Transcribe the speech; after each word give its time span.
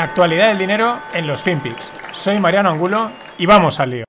La 0.00 0.04
actualidad 0.04 0.48
del 0.48 0.56
dinero 0.56 0.98
en 1.12 1.26
los 1.26 1.42
FinPix. 1.42 1.92
Soy 2.14 2.40
Mariano 2.40 2.70
Angulo 2.70 3.10
y 3.36 3.44
vamos 3.44 3.78
al 3.80 3.90
lío. 3.90 4.04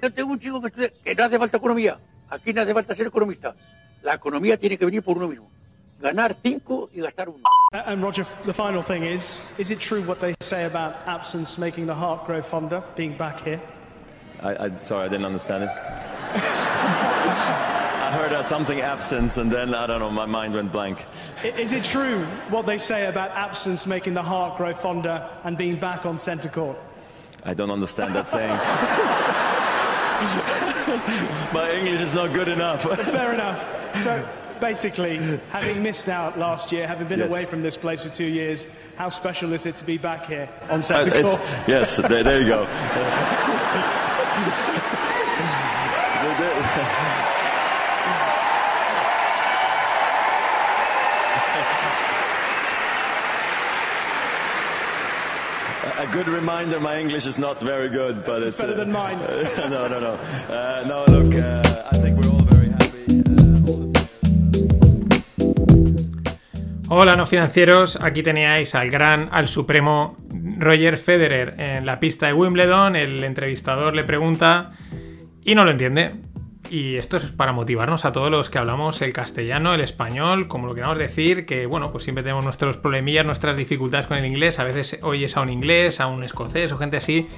Yo 0.00 0.10
tengo 0.10 0.32
un 0.32 0.40
chico 0.40 0.62
que 0.62 0.68
estudia 0.68 0.90
que 1.04 1.14
no 1.14 1.24
hace 1.24 1.38
falta 1.38 1.58
economía. 1.58 1.98
Aquí 2.30 2.54
no 2.54 2.62
hace 2.62 2.72
falta 2.72 2.94
ser 2.94 3.08
economista. 3.08 3.54
La 4.02 4.14
economía 4.14 4.56
tiene 4.58 4.78
que 4.78 4.86
venir 4.86 5.02
por 5.02 5.18
uno 5.18 5.28
mismo. 5.28 5.50
Ganar 6.00 6.34
cinco 6.42 6.88
y 6.90 7.02
gastar 7.02 7.28
uno. 7.28 7.42
Uh, 7.70 7.76
And 7.84 8.02
Roger, 8.02 8.24
the 8.46 8.54
final 8.54 8.82
thing 8.82 9.02
is, 9.02 9.44
is 9.58 9.70
it 9.70 9.78
true 9.78 10.00
what 10.04 10.20
they 10.20 10.34
say 10.40 10.64
about 10.64 10.94
absence 11.06 11.60
making 11.60 11.84
the 11.84 11.94
heart 11.94 12.24
grow 12.24 12.40
fonder, 12.40 12.82
being 12.96 13.14
back 13.18 13.38
here? 13.44 13.60
I, 14.42 14.68
I 14.68 14.78
sorry, 14.78 15.04
I 15.04 15.10
didn't 15.10 15.26
understand 15.26 15.64
it. 15.64 15.70
I 18.06 18.12
heard 18.12 18.32
uh, 18.32 18.44
something 18.44 18.80
absence, 18.82 19.36
and 19.36 19.50
then 19.50 19.74
I 19.74 19.84
don't 19.88 19.98
know, 19.98 20.12
my 20.12 20.26
mind 20.26 20.54
went 20.54 20.70
blank. 20.70 21.04
Is 21.42 21.72
it 21.72 21.82
true 21.82 22.24
what 22.50 22.64
they 22.64 22.78
say 22.78 23.06
about 23.06 23.32
absence 23.32 23.84
making 23.84 24.14
the 24.14 24.22
heart 24.22 24.56
grow 24.56 24.72
fonder 24.74 25.28
and 25.42 25.58
being 25.58 25.74
back 25.80 26.06
on 26.06 26.16
centre 26.16 26.48
court? 26.48 26.78
I 27.42 27.52
don't 27.52 27.70
understand 27.72 28.14
that 28.14 28.28
saying. 28.28 28.50
my 31.52 31.68
English 31.72 32.00
is 32.00 32.14
not 32.14 32.32
good 32.32 32.46
enough. 32.46 32.82
Fair 32.82 33.34
enough. 33.34 33.96
So 34.04 34.24
basically, 34.60 35.16
having 35.50 35.82
missed 35.82 36.08
out 36.08 36.38
last 36.38 36.70
year, 36.70 36.86
having 36.86 37.08
been 37.08 37.18
Yes. 37.18 37.28
away 37.28 37.44
from 37.44 37.60
this 37.62 37.76
place 37.76 38.04
for 38.04 38.08
two 38.08 38.24
years, 38.24 38.68
how 38.94 39.08
special 39.08 39.52
is 39.52 39.66
it 39.66 39.74
to 39.78 39.84
be 39.84 39.98
back 39.98 40.26
here 40.26 40.48
on 40.70 40.78
Uh, 40.78 40.82
centre 40.82 41.12
it's, 41.12 41.34
court? 41.34 41.54
yes, 41.66 41.96
there, 41.96 42.22
there 42.22 42.40
you 42.40 42.46
go. 42.46 42.66
good 56.16 56.28
reminder, 56.28 56.80
my 56.80 56.98
English 56.98 57.26
is 57.26 57.38
not 57.38 57.60
very 57.60 57.90
good, 57.90 58.24
but 58.24 58.42
it's, 58.42 58.58
better 58.58 58.72
uh, 58.72 58.76
than 58.76 58.90
mine. 58.90 59.18
no, 59.70 59.86
no, 59.86 60.00
no. 60.00 60.14
Uh, 60.48 60.82
no, 60.86 61.04
look, 61.12 61.34
uh, 61.34 61.62
I 61.92 61.98
think 61.98 62.16
we're 62.18 62.30
all 62.30 62.42
very 62.54 62.70
happy. 62.70 63.20
Uh, 63.20 63.70
all 63.70 63.92
the- 63.92 64.08
Hola, 66.88 67.16
no 67.16 67.26
financieros. 67.26 67.98
Aquí 68.00 68.22
teníais 68.22 68.74
al 68.74 68.90
gran, 68.90 69.28
al 69.30 69.46
supremo 69.48 70.16
Roger 70.58 70.96
Federer 70.96 71.54
en 71.58 71.84
la 71.84 72.00
pista 72.00 72.26
de 72.28 72.32
Wimbledon. 72.32 72.96
El 72.96 73.22
entrevistador 73.22 73.94
le 73.94 74.04
pregunta 74.04 74.72
y 75.44 75.54
no 75.54 75.66
lo 75.66 75.72
entiende. 75.72 76.12
Y 76.70 76.96
esto 76.96 77.16
es 77.16 77.24
para 77.24 77.52
motivarnos 77.52 78.04
a 78.04 78.12
todos 78.12 78.30
los 78.30 78.50
que 78.50 78.58
hablamos 78.58 79.00
el 79.02 79.12
castellano, 79.12 79.74
el 79.74 79.80
español, 79.80 80.48
como 80.48 80.66
lo 80.66 80.74
queramos 80.74 80.98
decir, 80.98 81.46
que 81.46 81.66
bueno, 81.66 81.92
pues 81.92 82.04
siempre 82.04 82.22
tenemos 82.22 82.44
nuestros 82.44 82.76
problemillas, 82.76 83.24
nuestras 83.24 83.56
dificultades 83.56 84.06
con 84.06 84.16
el 84.16 84.24
inglés. 84.24 84.58
A 84.58 84.64
veces 84.64 84.98
oyes 85.02 85.36
a 85.36 85.42
un 85.42 85.50
inglés, 85.50 86.00
a 86.00 86.06
un 86.08 86.24
escocés 86.24 86.72
o 86.72 86.78
gente 86.78 86.96
así. 86.96 87.28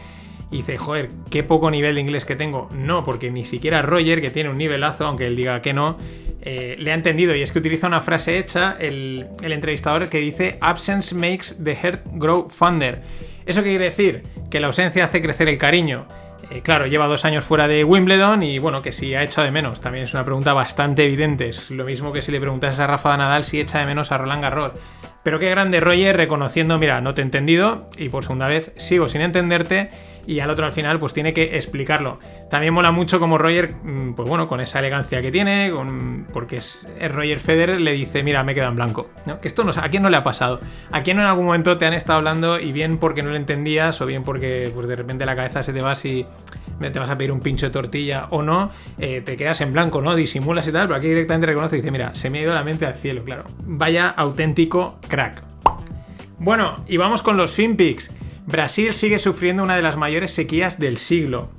Y 0.51 0.59
dice, 0.59 0.79
joder, 0.79 1.11
qué 1.31 1.43
poco 1.43 1.71
nivel 1.71 1.97
de 1.97 2.01
inglés 2.01 2.25
que 2.25 2.37
tengo. 2.37 2.71
No, 2.73 3.03
porque 3.03 3.31
ni 3.31 3.45
siquiera 3.45 3.83
Roger, 3.83 4.23
que 4.23 4.31
tiene 4.31 4.49
un 4.49 4.57
nivelazo, 4.57 5.07
aunque 5.07 5.27
él 5.27 5.37
diga 5.37 5.61
que 5.61 5.75
no, 5.75 5.99
eh, 6.41 6.77
le 6.79 6.91
ha 6.91 6.95
entendido. 6.95 7.35
Y 7.37 7.43
es 7.43 7.53
que 7.53 7.59
utiliza 7.59 7.87
una 7.87 8.01
frase 8.01 8.39
hecha, 8.39 8.77
el, 8.81 9.27
el 9.43 9.53
entrevistador, 9.53 10.09
que 10.09 10.19
dice, 10.19 10.57
absence 10.63 11.15
makes 11.15 11.63
the 11.63 11.77
heart 11.77 12.01
grow 12.13 12.49
fonder. 12.49 13.03
¿Eso 13.45 13.63
qué 13.63 13.71
quiere 13.71 13.85
decir? 13.85 14.23
Que 14.51 14.59
la 14.59 14.69
ausencia 14.69 15.05
hace 15.05 15.21
crecer 15.21 15.49
el 15.49 15.59
cariño. 15.59 16.07
Eh, 16.51 16.63
claro, 16.63 16.87
lleva 16.87 17.07
dos 17.07 17.25
años 17.25 17.45
fuera 17.45 17.69
de 17.69 17.85
Wimbledon 17.85 18.43
y 18.43 18.59
bueno, 18.59 18.83
que 18.83 18.93
si 18.93 19.15
ha 19.15 19.23
echado 19.23 19.45
de 19.45 19.51
menos. 19.51 19.81
También 19.81 20.05
es 20.05 20.15
una 20.15 20.25
pregunta 20.25 20.53
bastante 20.53 21.05
evidente. 21.05 21.49
Es 21.49 21.71
lo 21.71 21.85
mismo 21.85 22.13
que 22.13 22.23
si 22.23 22.33
le 22.33 22.41
preguntas 22.41 22.79
a 22.79 22.87
Rafa 22.87 23.17
Nadal 23.17 23.45
si 23.45 23.61
echa 23.61 23.81
de 23.81 23.87
menos 23.87 24.13
a 24.13 24.19
Roland 24.19 24.43
Garros. 24.43 24.73
Pero 25.23 25.39
qué 25.39 25.51
grande 25.51 25.81
Roger 25.81 26.17
reconociendo, 26.17 26.79
mira, 26.79 27.01
no 27.01 27.15
te 27.15 27.21
he 27.21 27.25
entendido 27.25 27.89
y 27.99 28.09
por 28.09 28.23
segunda 28.23 28.49
vez 28.49 28.73
sigo 28.77 29.09
sin 29.09 29.21
entenderte 29.21 29.91
y 30.29 30.41
al 30.41 30.51
otro 30.51 30.67
al 30.67 30.73
final 30.73 30.99
pues 31.01 31.15
tiene 31.15 31.33
que 31.33 31.57
explicarlo. 31.57 32.19
También 32.51 32.75
mola 32.75 32.91
mucho 32.91 33.19
como 33.19 33.39
Roger, 33.39 33.75
mm, 33.83 34.13
pues 34.13 34.29
bueno, 34.29 34.47
con 34.47 34.61
esa 34.61 34.79
elegancia 34.79 35.23
que 35.23 35.33
tiene, 35.33 35.71
con, 35.71 36.27
porque 36.35 36.57
es, 36.57 36.87
Roger 37.11 37.41
Federer, 37.41 37.81
le 37.81 37.93
dice, 37.93 38.23
mira, 38.23 38.45
me 38.45 38.55
queda 38.55 38.67
en 38.67 38.77
blanco. 38.77 39.09
¿no? 39.25 39.41
Que 39.41 39.49
esto 39.49 39.65
no, 39.65 39.71
a 39.75 39.89
quién 39.89 40.03
no 40.03 40.11
le 40.11 40.19
ha 40.19 40.23
pasado. 40.23 40.61
A 40.93 41.03
quién 41.03 41.19
en 41.19 41.25
algún 41.25 41.47
momento 41.47 41.79
te 41.79 41.87
han 41.87 41.95
estado 41.95 42.19
hablando 42.19 42.61
y 42.61 42.73
bien 42.73 42.99
porque 42.99 43.23
no 43.23 43.31
lo 43.31 43.37
entendías 43.37 44.03
o 44.03 44.07
bien 44.07 44.23
porque 44.23 44.71
pues 44.75 44.87
de 44.87 44.97
repente 44.97 45.25
la 45.25 45.35
cabeza 45.35 45.63
se 45.63 45.73
te 45.73 45.81
va 45.81 45.95
si 45.95 46.27
te 46.79 46.99
vas 46.99 47.09
a 47.09 47.17
pedir 47.17 47.33
un 47.33 47.41
pincho 47.41 47.65
de 47.65 47.73
tortilla 47.73 48.27
o 48.29 48.43
no, 48.43 48.69
eh, 48.99 49.23
te 49.25 49.35
quedas 49.39 49.63
en 49.63 49.73
blanco, 49.73 50.03
¿no? 50.03 50.15
Disimulas 50.15 50.69
y 50.69 50.73
tal, 50.73 50.89
pero 50.89 50.99
aquí 50.99 51.09
directamente 51.09 51.47
reconoce 51.47 51.77
y 51.77 51.81
dice, 51.81 51.91
mira, 51.91 52.15
se 52.15 52.29
me 52.29 52.41
ha 52.41 52.43
ido 52.43 52.53
la 52.53 52.65
mente 52.65 52.85
al 52.85 52.95
cielo, 52.95 53.25
claro. 53.25 53.45
Vaya 53.61 54.11
auténtico 54.11 54.99
crack. 55.09 55.43
Bueno, 56.39 56.77
y 56.87 56.99
vamos 56.99 57.23
con 57.23 57.37
los 57.39 57.51
FinPix. 57.53 58.13
Brasil 58.49 58.95
sigue 58.95 59.19
sufriendo 59.19 59.63
una 59.63 59.77
de 59.77 59.83
las 59.83 59.99
mayores 59.99 60.31
sequías 60.31 60.79
del 60.79 60.97
siglo. 60.97 61.51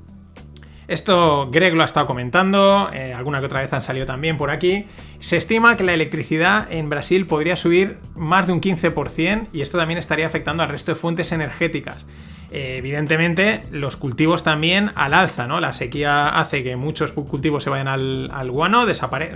Esto 0.88 1.48
Greg 1.52 1.76
lo 1.76 1.84
ha 1.84 1.86
estado 1.86 2.08
comentando, 2.08 2.90
eh, 2.92 3.14
alguna 3.14 3.40
que 3.40 3.46
otra 3.46 3.62
vez 3.62 3.72
han 3.74 3.84
salido 3.84 4.08
también 4.08 4.38
por 4.38 4.50
aquí. 4.50 4.88
Se 5.20 5.38
estima 5.38 5.78
que 5.78 5.84
la 5.84 5.94
electricidad 5.94 6.68
en 6.72 6.90
Brasil 6.90 7.28
podría 7.28 7.56
subir 7.56 8.00
más 8.16 8.48
de 8.48 8.54
un 8.54 8.60
15% 8.60 9.50
y 9.54 9.62
esto 9.62 9.78
también 9.78 10.00
estaría 10.00 10.26
afectando 10.26 10.64
al 10.64 10.70
resto 10.70 10.92
de 10.92 10.96
fuentes 10.96 11.32
energéticas. 11.32 12.08
Eh, 12.50 12.78
evidentemente, 12.80 13.62
los 13.70 13.96
cultivos 13.96 14.42
también 14.42 14.92
al 14.96 15.14
alza, 15.14 15.46
¿no? 15.46 15.60
La 15.60 15.74
sequía 15.74 16.30
hace 16.30 16.64
que 16.64 16.76
muchos 16.76 17.12
cultivos 17.12 17.64
se 17.64 17.70
vayan 17.70 17.88
al, 17.88 18.50
guano, 18.50 18.88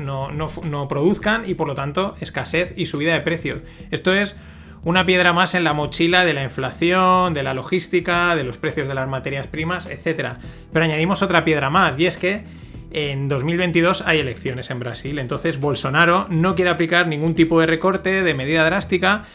no, 0.02 0.32
no, 0.32 0.50
no 0.64 0.88
produzcan 0.88 1.48
y 1.48 1.54
por 1.54 1.68
lo 1.68 1.76
tanto 1.76 2.16
escasez 2.20 2.74
y 2.76 2.88
subida 2.88 3.14
de 3.14 3.20
precios. 3.20 3.60
Esto 3.92 4.12
es 4.12 4.36
una 4.84 5.06
piedra 5.06 5.34
más 5.34 5.56
en 5.56 5.64
la 5.64 5.74
mochila 5.74 6.26
de 6.26 6.34
la 6.34 6.44
inflación, 6.44 7.34
de 7.34 7.44
la 7.44 7.54
logística, 7.54 8.36
de 8.36 8.44
los 8.44 8.58
precios 8.58 8.88
de 8.88 8.94
las 8.94 9.08
materias 9.08 9.48
primas, 9.48 9.86
etc. 9.86 10.32
Pero 10.72 10.86
añadimos 10.86 11.22
otra 11.22 11.46
piedra 11.46 11.70
más, 11.70 12.00
y 12.00 12.06
es 12.06 12.18
que 12.18 12.44
en 12.92 13.28
2022 13.28 14.04
hay 14.06 14.20
elecciones 14.20 14.70
en 14.70 14.80
Brasil, 14.80 15.18
entonces 15.20 15.60
Bolsonaro 15.60 16.28
no 16.30 16.56
quiere 16.56 16.70
aplicar 16.70 17.08
ningún 17.08 17.34
tipo 17.34 17.60
de 17.60 17.66
recorte, 17.66 18.24
de 18.24 18.34
medida 18.34 18.66
drástica, 18.66 19.26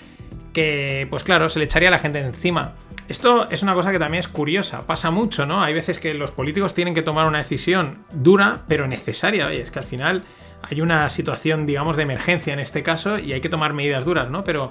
que 0.53 1.07
pues 1.11 1.25
claro, 1.25 1.49
se 1.49 1.59
le 1.59 1.65
echaría 1.65 1.89
a 1.89 1.93
la 1.93 1.99
gente 1.99 2.21
encima. 2.21 2.71
Esto 3.09 3.49
es 3.51 3.63
una 3.63 3.75
cosa 3.75 3.91
que 3.91 3.99
también 3.99 4.21
es 4.21 4.29
curiosa, 4.29 4.87
pasa 4.87 5.11
mucho, 5.11 5.47
¿no? 5.47 5.63
Hay 5.63 5.73
veces 5.73 5.99
que 5.99 6.13
los 6.13 6.31
políticos 6.31 6.75
tienen 6.75 6.95
que 6.95 7.01
tomar 7.01 7.27
una 7.27 7.39
decisión 7.39 8.05
dura, 8.13 8.65
pero 8.69 8.87
necesaria. 8.87 9.47
Oye, 9.47 9.63
es 9.63 9.71
que 9.71 9.79
al 9.79 9.87
final 9.87 10.25
hay 10.63 10.83
una 10.83 11.09
situación, 11.09 11.65
digamos, 11.65 11.97
de 11.97 12.03
emergencia 12.03 12.53
en 12.53 12.59
este 12.59 12.83
caso 12.83 13.19
y 13.19 13.33
hay 13.33 13.41
que 13.41 13.49
tomar 13.49 13.73
medidas 13.73 14.05
duras, 14.05 14.29
¿no? 14.31 14.45
Pero 14.45 14.71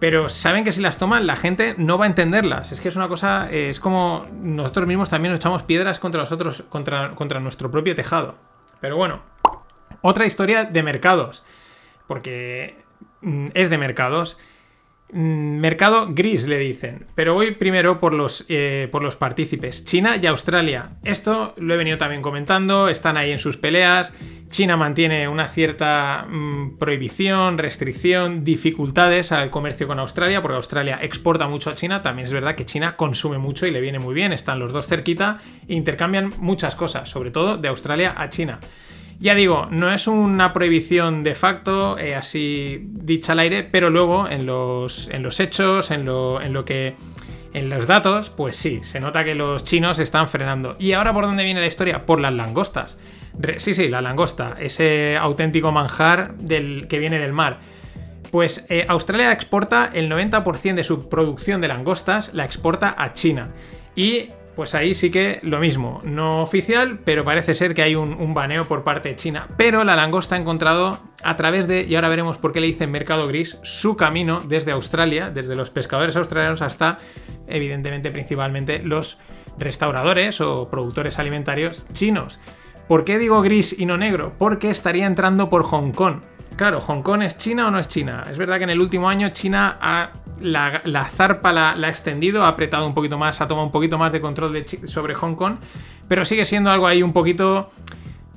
pero 0.00 0.30
saben 0.30 0.64
que 0.64 0.72
si 0.72 0.80
las 0.80 0.96
toman 0.96 1.26
la 1.26 1.36
gente 1.36 1.74
no 1.76 1.98
va 1.98 2.06
a 2.06 2.08
entenderlas. 2.08 2.72
Es 2.72 2.80
que 2.80 2.88
es 2.88 2.96
una 2.96 3.06
cosa, 3.06 3.48
eh, 3.50 3.68
es 3.68 3.78
como 3.78 4.24
nosotros 4.32 4.86
mismos 4.88 5.10
también 5.10 5.30
nos 5.30 5.40
echamos 5.40 5.62
piedras 5.62 5.98
contra 5.98 6.22
nosotros, 6.22 6.64
contra, 6.68 7.40
nuestro 7.40 7.70
propio 7.70 7.94
tejado. 7.94 8.34
Pero 8.80 8.96
bueno, 8.96 9.20
otra 10.00 10.26
historia 10.26 10.64
de 10.64 10.82
mercados, 10.82 11.44
porque 12.06 12.82
mm, 13.20 13.48
es 13.52 13.68
de 13.68 13.78
mercados. 13.78 14.38
Mm, 15.12 15.58
Mercado 15.58 16.06
gris 16.10 16.46
le 16.46 16.58
dicen, 16.58 17.06
pero 17.14 17.34
voy 17.34 17.50
primero 17.50 17.98
por 17.98 18.14
los, 18.14 18.46
eh, 18.48 18.88
por 18.90 19.02
los 19.02 19.16
partícipes, 19.16 19.84
China 19.84 20.16
y 20.16 20.26
Australia. 20.26 20.92
Esto 21.04 21.52
lo 21.58 21.74
he 21.74 21.76
venido 21.76 21.98
también 21.98 22.22
comentando, 22.22 22.88
están 22.88 23.18
ahí 23.18 23.32
en 23.32 23.38
sus 23.38 23.58
peleas. 23.58 24.12
China 24.50 24.76
mantiene 24.76 25.28
una 25.28 25.46
cierta 25.46 26.26
mm, 26.28 26.76
prohibición, 26.76 27.56
restricción, 27.56 28.42
dificultades 28.42 29.30
al 29.30 29.48
comercio 29.48 29.86
con 29.86 30.00
Australia, 30.00 30.42
porque 30.42 30.56
Australia 30.56 30.98
exporta 31.00 31.46
mucho 31.46 31.70
a 31.70 31.76
China. 31.76 32.02
También 32.02 32.26
es 32.26 32.32
verdad 32.32 32.56
que 32.56 32.64
China 32.64 32.96
consume 32.96 33.38
mucho 33.38 33.66
y 33.66 33.70
le 33.70 33.80
viene 33.80 34.00
muy 34.00 34.12
bien. 34.12 34.32
Están 34.32 34.58
los 34.58 34.72
dos 34.72 34.88
cerquita 34.88 35.38
e 35.68 35.74
intercambian 35.74 36.32
muchas 36.40 36.74
cosas, 36.74 37.08
sobre 37.08 37.30
todo 37.30 37.58
de 37.58 37.68
Australia 37.68 38.14
a 38.16 38.28
China. 38.28 38.58
Ya 39.20 39.36
digo, 39.36 39.68
no 39.70 39.92
es 39.92 40.08
una 40.08 40.52
prohibición 40.52 41.22
de 41.22 41.34
facto, 41.36 41.96
eh, 41.98 42.16
así 42.16 42.80
dicha 42.82 43.32
al 43.32 43.38
aire, 43.40 43.62
pero 43.62 43.90
luego 43.90 44.26
en 44.26 44.46
los, 44.46 45.08
en 45.10 45.22
los 45.22 45.38
hechos, 45.38 45.92
en 45.92 46.04
lo, 46.04 46.40
en 46.40 46.52
lo 46.52 46.64
que. 46.64 46.96
En 47.52 47.68
los 47.68 47.86
datos, 47.86 48.30
pues 48.30 48.56
sí, 48.56 48.80
se 48.82 49.00
nota 49.00 49.24
que 49.24 49.34
los 49.34 49.64
chinos 49.64 49.98
están 49.98 50.28
frenando. 50.28 50.76
¿Y 50.78 50.92
ahora 50.92 51.12
por 51.12 51.26
dónde 51.26 51.44
viene 51.44 51.60
la 51.60 51.66
historia? 51.66 52.06
Por 52.06 52.20
las 52.20 52.32
langostas. 52.32 52.96
Sí, 53.58 53.74
sí, 53.74 53.88
la 53.88 54.00
langosta, 54.02 54.56
ese 54.60 55.16
auténtico 55.16 55.72
manjar 55.72 56.34
del, 56.36 56.86
que 56.88 56.98
viene 56.98 57.18
del 57.18 57.32
mar. 57.32 57.58
Pues 58.30 58.64
eh, 58.68 58.86
Australia 58.88 59.32
exporta 59.32 59.90
el 59.92 60.10
90% 60.10 60.74
de 60.74 60.84
su 60.84 61.08
producción 61.08 61.60
de 61.60 61.68
langostas, 61.68 62.32
la 62.34 62.44
exporta 62.44 62.94
a 62.96 63.12
China. 63.12 63.48
Y 63.96 64.28
pues 64.54 64.74
ahí 64.74 64.94
sí 64.94 65.10
que 65.10 65.38
lo 65.42 65.58
mismo, 65.58 66.00
no 66.04 66.42
oficial, 66.42 66.98
pero 67.04 67.24
parece 67.24 67.54
ser 67.54 67.74
que 67.74 67.82
hay 67.82 67.94
un, 67.94 68.34
baneo 68.34 68.64
por 68.64 68.84
parte 68.84 69.10
de 69.10 69.16
China. 69.16 69.48
Pero 69.56 69.84
la 69.84 69.96
langosta 69.96 70.34
ha 70.34 70.38
encontrado 70.38 70.98
a 71.22 71.36
través 71.36 71.66
de, 71.66 71.82
y 71.82 71.94
ahora 71.94 72.08
veremos 72.08 72.38
por 72.38 72.52
qué 72.52 72.60
le 72.60 72.66
dicen 72.66 72.90
mercado 72.90 73.26
gris, 73.26 73.58
su 73.62 73.96
camino 73.96 74.40
desde 74.40 74.72
Australia, 74.72 75.30
desde 75.30 75.56
los 75.56 75.70
pescadores 75.70 76.16
australianos 76.16 76.62
hasta, 76.62 76.98
evidentemente, 77.46 78.10
principalmente 78.10 78.80
los 78.82 79.18
restauradores 79.58 80.40
o 80.40 80.68
productores 80.68 81.18
alimentarios 81.18 81.86
chinos. 81.92 82.40
¿Por 82.88 83.04
qué 83.04 83.18
digo 83.18 83.42
gris 83.42 83.74
y 83.78 83.86
no 83.86 83.96
negro? 83.96 84.34
Porque 84.36 84.70
estaría 84.70 85.06
entrando 85.06 85.48
por 85.48 85.62
Hong 85.62 85.92
Kong. 85.92 86.22
Claro, 86.56 86.80
¿Hong 86.80 87.02
Kong 87.02 87.22
es 87.22 87.38
China 87.38 87.68
o 87.68 87.70
no 87.70 87.78
es 87.78 87.88
China? 87.88 88.24
Es 88.30 88.36
verdad 88.36 88.58
que 88.58 88.64
en 88.64 88.70
el 88.70 88.80
último 88.80 89.08
año 89.08 89.28
China 89.30 89.78
ha 89.80 90.10
la, 90.40 91.04
zarpa 91.14 91.52
la, 91.52 91.70
ha 91.72 91.88
extendido, 91.88 92.44
ha 92.44 92.48
apretado 92.48 92.86
un 92.86 92.94
poquito 92.94 93.18
más, 93.18 93.40
ha 93.40 93.48
tomado 93.48 93.66
un 93.66 93.72
poquito 93.72 93.98
más 93.98 94.12
de 94.12 94.20
control 94.20 94.64
sobre 94.84 95.14
Hong 95.14 95.34
Kong, 95.34 95.56
pero 96.08 96.24
sigue 96.24 96.44
siendo 96.44 96.70
algo 96.70 96.86
ahí 96.86 97.02
un 97.02 97.12
poquito 97.12 97.70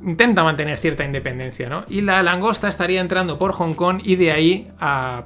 intenta 0.06 0.44
mantener 0.44 0.78
cierta 0.78 1.06
independencia, 1.06 1.70
¿no? 1.70 1.86
Y 1.88 2.02
la 2.02 2.22
langosta 2.24 2.68
estaría 2.68 3.02
entrando 3.02 3.38
por 3.38 3.54
Hong 3.54 3.74
Kong 3.74 4.02
y 4.04 4.16
de 4.16 4.32
ahí 4.32 4.68
a. 4.80 5.26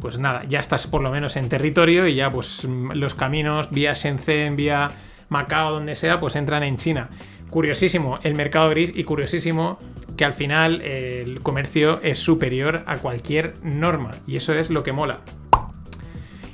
Pues 0.00 0.18
nada, 0.18 0.42
ya 0.48 0.58
estás 0.58 0.88
por 0.88 1.02
lo 1.02 1.10
menos 1.10 1.36
en 1.36 1.48
territorio 1.48 2.08
y 2.08 2.16
ya 2.16 2.32
pues 2.32 2.64
los 2.64 3.14
caminos 3.14 3.70
vía 3.70 3.94
Shenzhen, 3.94 4.56
vía 4.56 4.90
Macao, 5.28 5.72
donde 5.72 5.94
sea, 5.94 6.18
pues 6.18 6.34
entran 6.34 6.64
en 6.64 6.76
China. 6.76 7.10
Curiosísimo 7.48 8.18
el 8.24 8.34
mercado 8.34 8.68
gris 8.70 8.92
y 8.94 9.04
curiosísimo 9.04 9.78
que 10.16 10.24
al 10.24 10.34
final 10.34 10.82
el 10.82 11.40
comercio 11.42 12.00
es 12.02 12.18
superior 12.18 12.82
a 12.86 12.98
cualquier 12.98 13.54
norma 13.62 14.10
y 14.26 14.36
eso 14.36 14.52
es 14.52 14.68
lo 14.68 14.82
que 14.82 14.92
mola. 14.92 15.20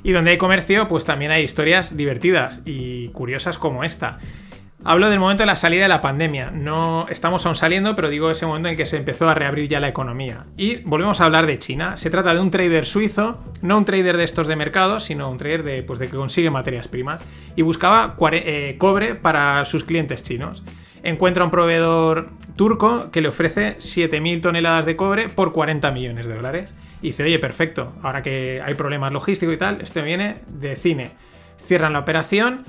Y 0.05 0.11
donde 0.11 0.29
hay 0.29 0.37
comercio, 0.37 0.87
pues 0.87 1.03
también 1.03 1.31
hay 1.31 1.43
historias 1.43 1.97
divertidas 1.97 2.61
y 2.63 3.07
curiosas 3.07 3.57
como 3.57 3.83
esta. 3.83 4.19
Hablo 4.83 5.09
del 5.09 5.19
momento 5.19 5.41
de 5.41 5.47
la 5.47 5.55
salida 5.55 5.81
de 5.81 5.87
la 5.87 6.01
pandemia. 6.01 6.51
No 6.51 7.07
estamos 7.09 7.43
aún 7.47 7.55
saliendo, 7.55 7.95
pero 7.95 8.11
digo 8.11 8.29
ese 8.29 8.45
momento 8.45 8.69
en 8.69 8.77
que 8.77 8.85
se 8.85 8.97
empezó 8.97 9.27
a 9.27 9.33
reabrir 9.33 9.67
ya 9.67 9.79
la 9.79 9.87
economía. 9.87 10.45
Y 10.57 10.75
volvemos 10.83 11.21
a 11.21 11.25
hablar 11.25 11.47
de 11.47 11.57
China. 11.57 11.97
Se 11.97 12.11
trata 12.11 12.35
de 12.35 12.39
un 12.39 12.51
trader 12.51 12.85
suizo, 12.85 13.39
no 13.63 13.79
un 13.79 13.85
trader 13.85 14.15
de 14.15 14.25
estos 14.25 14.45
de 14.45 14.55
mercado, 14.55 14.99
sino 14.99 15.27
un 15.27 15.37
trader 15.37 15.63
de, 15.63 15.81
pues, 15.81 15.97
de 15.97 16.07
que 16.07 16.15
consigue 16.15 16.51
materias 16.51 16.87
primas. 16.87 17.23
Y 17.55 17.63
buscaba 17.63 18.15
eh, 18.31 18.75
cobre 18.77 19.15
para 19.15 19.65
sus 19.65 19.85
clientes 19.85 20.21
chinos. 20.21 20.61
Encuentra 21.05 21.45
un 21.45 21.51
proveedor 21.51 22.31
turco 22.55 23.11
que 23.11 23.21
le 23.21 23.27
ofrece 23.27 23.77
7.000 23.77 24.41
toneladas 24.41 24.85
de 24.85 24.95
cobre 24.95 25.29
por 25.29 25.51
40 25.51 25.91
millones 25.91 26.25
de 26.25 26.35
dólares. 26.35 26.73
Y 27.01 27.07
dice, 27.07 27.23
oye, 27.23 27.37
perfecto, 27.37 27.93
ahora 28.01 28.23
que 28.23 28.61
hay 28.65 28.73
problemas 28.73 29.13
logísticos 29.13 29.53
y 29.53 29.57
tal, 29.57 29.81
esto 29.81 30.01
viene 30.01 30.37
de 30.47 30.75
cine. 30.75 31.11
Cierran 31.57 31.93
la 31.93 31.99
operación 31.99 32.65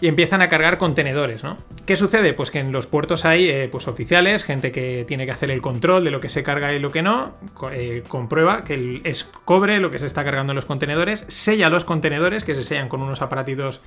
y 0.00 0.06
empiezan 0.06 0.42
a 0.42 0.48
cargar 0.48 0.78
contenedores, 0.78 1.42
¿no? 1.42 1.58
¿Qué 1.86 1.96
sucede? 1.96 2.34
Pues 2.34 2.52
que 2.52 2.60
en 2.60 2.70
los 2.70 2.86
puertos 2.86 3.24
hay 3.24 3.48
eh, 3.48 3.68
pues 3.70 3.88
oficiales, 3.88 4.44
gente 4.44 4.70
que 4.70 5.04
tiene 5.08 5.24
que 5.24 5.32
hacer 5.32 5.50
el 5.50 5.60
control 5.60 6.04
de 6.04 6.10
lo 6.12 6.20
que 6.20 6.28
se 6.28 6.42
carga 6.42 6.72
y 6.72 6.78
lo 6.78 6.90
que 6.90 7.02
no, 7.02 7.34
eh, 7.72 8.04
comprueba 8.06 8.62
que 8.62 9.00
es 9.04 9.24
cobre 9.24 9.80
lo 9.80 9.90
que 9.90 9.98
se 9.98 10.06
está 10.06 10.22
cargando 10.22 10.52
en 10.52 10.56
los 10.56 10.66
contenedores, 10.66 11.24
sella 11.28 11.68
los 11.68 11.84
contenedores 11.84 12.44
que 12.44 12.54
se 12.54 12.62
sellan 12.62 12.88
con 12.88 13.02
unos 13.02 13.22
aparatitos, 13.22 13.80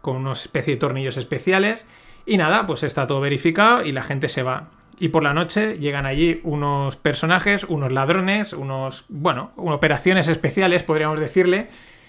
con 0.00 0.16
una 0.16 0.32
especie 0.32 0.74
de 0.74 0.80
tornillos 0.80 1.16
especiales 1.16 1.86
y 2.26 2.36
nada, 2.36 2.66
pues 2.66 2.82
está 2.82 3.06
todo 3.06 3.20
verificado 3.20 3.84
y 3.84 3.92
la 3.92 4.02
gente 4.02 4.28
se 4.28 4.42
va. 4.42 4.68
Y 4.98 5.08
por 5.08 5.22
la 5.22 5.34
noche 5.34 5.78
llegan 5.78 6.06
allí 6.06 6.40
unos 6.42 6.96
personajes, 6.96 7.64
unos 7.64 7.92
ladrones, 7.92 8.52
unos, 8.52 9.04
bueno, 9.08 9.52
operaciones 9.56 10.26
especiales, 10.26 10.82
podríamos 10.82 11.20
decirle, 11.20 11.68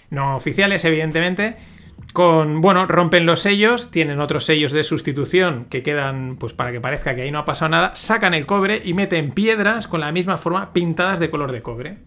no 0.09 0.35
oficiales, 0.35 0.85
evidentemente, 0.85 1.57
con, 2.13 2.61
bueno, 2.61 2.87
rompen 2.87 3.25
los 3.25 3.41
sellos, 3.41 3.91
tienen 3.91 4.19
otros 4.19 4.45
sellos 4.45 4.71
de 4.71 4.83
sustitución 4.83 5.65
que 5.69 5.83
quedan, 5.83 6.37
pues 6.39 6.53
para 6.53 6.71
que 6.71 6.81
parezca 6.81 7.13
que 7.13 7.23
ahí 7.23 7.31
no 7.31 7.39
ha 7.39 7.45
pasado 7.45 7.69
nada, 7.69 7.95
sacan 7.95 8.33
el 8.33 8.45
cobre 8.45 8.81
y 8.83 8.93
meten 8.93 9.31
piedras 9.31 9.87
con 9.87 9.99
la 9.99 10.11
misma 10.11 10.37
forma 10.37 10.73
pintadas 10.73 11.19
de 11.19 11.29
color 11.29 11.51
de 11.51 11.61
cobre. 11.61 11.97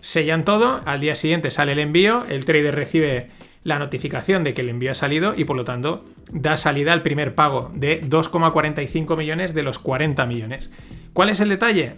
Sellan 0.00 0.44
todo, 0.44 0.82
al 0.86 1.00
día 1.00 1.14
siguiente 1.14 1.50
sale 1.50 1.72
el 1.72 1.78
envío, 1.78 2.24
el 2.28 2.44
trader 2.44 2.74
recibe 2.74 3.28
la 3.66 3.80
notificación 3.80 4.44
de 4.44 4.54
que 4.54 4.60
el 4.60 4.68
envío 4.68 4.92
ha 4.92 4.94
salido 4.94 5.34
y 5.36 5.44
por 5.44 5.56
lo 5.56 5.64
tanto 5.64 6.04
da 6.30 6.56
salida 6.56 6.92
al 6.92 7.02
primer 7.02 7.34
pago 7.34 7.72
de 7.74 8.00
2,45 8.00 9.18
millones 9.18 9.54
de 9.54 9.64
los 9.64 9.80
40 9.80 10.24
millones. 10.26 10.70
¿Cuál 11.12 11.30
es 11.30 11.40
el 11.40 11.48
detalle? 11.48 11.96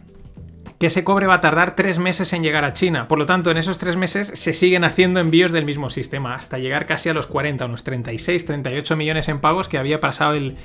que 0.79 0.87
ese 0.87 1.03
cobre 1.03 1.27
va 1.27 1.35
a 1.35 1.41
tardar 1.41 1.75
tres 1.75 1.99
meses 1.99 2.33
en 2.33 2.43
llegar 2.43 2.65
a 2.65 2.73
China. 2.73 3.09
Por 3.09 3.19
lo 3.19 3.27
tanto, 3.27 3.51
en 3.51 3.57
esos 3.57 3.79
tres 3.79 3.97
meses 3.97 4.31
se 4.33 4.55
siguen 4.55 4.85
haciendo 4.85 5.19
envíos 5.19 5.51
del 5.51 5.65
mismo 5.65 5.91
sistema, 5.91 6.37
hasta 6.37 6.59
llegar 6.59 6.87
casi 6.87 7.09
a 7.09 7.15
los 7.15 7.27
40, 7.27 7.65
unos 7.65 7.83
36, 7.83 8.45
38 8.45 8.95
millones 8.95 9.29
en 9.29 9.41
pagos 9.41 9.67
que 9.67 9.77
había 9.77 9.99
pasado 9.99 10.35
el, 10.35 10.57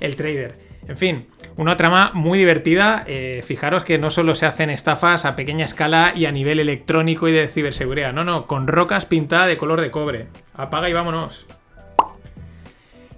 el 0.00 0.16
trader. 0.16 0.58
En 0.88 0.96
fin, 0.96 1.26
una 1.56 1.76
trama 1.76 2.10
muy 2.14 2.38
divertida. 2.38 3.04
Eh, 3.06 3.42
fijaros 3.44 3.84
que 3.84 3.98
no 3.98 4.10
solo 4.10 4.34
se 4.34 4.46
hacen 4.46 4.70
estafas 4.70 5.24
a 5.24 5.36
pequeña 5.36 5.64
escala 5.64 6.12
y 6.14 6.26
a 6.26 6.32
nivel 6.32 6.60
electrónico 6.60 7.28
y 7.28 7.32
de 7.32 7.48
ciberseguridad, 7.48 8.12
no, 8.12 8.24
no, 8.24 8.46
con 8.46 8.66
rocas 8.66 9.06
pintadas 9.06 9.48
de 9.48 9.56
color 9.56 9.80
de 9.80 9.90
cobre. 9.90 10.28
Apaga 10.54 10.88
y 10.88 10.92
vámonos. 10.92 11.46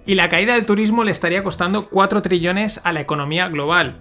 Y 0.05 0.15
la 0.15 0.29
caída 0.29 0.55
del 0.55 0.65
turismo 0.65 1.03
le 1.03 1.11
estaría 1.11 1.43
costando 1.43 1.87
4 1.89 2.21
trillones 2.21 2.81
a 2.83 2.91
la 2.91 2.99
economía 2.99 3.47
global. 3.47 3.99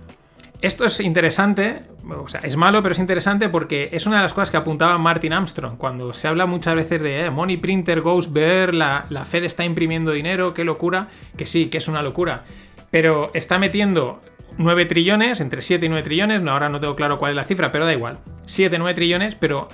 Esto 0.60 0.84
es 0.84 1.00
interesante, 1.00 1.80
o 2.08 2.28
sea, 2.28 2.40
es 2.40 2.56
malo, 2.56 2.82
pero 2.82 2.92
es 2.92 3.00
interesante 3.00 3.48
porque 3.48 3.88
es 3.90 4.06
una 4.06 4.18
de 4.18 4.22
las 4.22 4.32
cosas 4.32 4.50
que 4.50 4.56
apuntaba 4.56 4.96
Martin 4.96 5.32
Armstrong. 5.32 5.76
Cuando 5.76 6.12
se 6.12 6.28
habla 6.28 6.46
muchas 6.46 6.76
veces 6.76 7.02
de 7.02 7.24
eh, 7.24 7.30
Money 7.30 7.56
Printer 7.56 8.00
Goes 8.00 8.32
Bear, 8.32 8.72
la, 8.72 9.06
la 9.10 9.24
Fed 9.24 9.42
está 9.42 9.64
imprimiendo 9.64 10.12
dinero, 10.12 10.54
qué 10.54 10.62
locura, 10.62 11.08
que 11.36 11.46
sí, 11.46 11.66
que 11.66 11.78
es 11.78 11.88
una 11.88 12.00
locura. 12.00 12.44
Pero 12.92 13.30
está 13.34 13.58
metiendo 13.58 14.20
9 14.58 14.84
trillones, 14.84 15.40
entre 15.40 15.62
7 15.62 15.86
y 15.86 15.88
9 15.88 16.02
trillones, 16.04 16.42
no, 16.42 16.52
ahora 16.52 16.68
no 16.68 16.78
tengo 16.78 16.94
claro 16.94 17.18
cuál 17.18 17.32
es 17.32 17.36
la 17.36 17.44
cifra, 17.44 17.72
pero 17.72 17.86
da 17.86 17.92
igual. 17.92 18.18
7, 18.46 18.78
9 18.78 18.94
trillones, 18.94 19.34
pero 19.34 19.66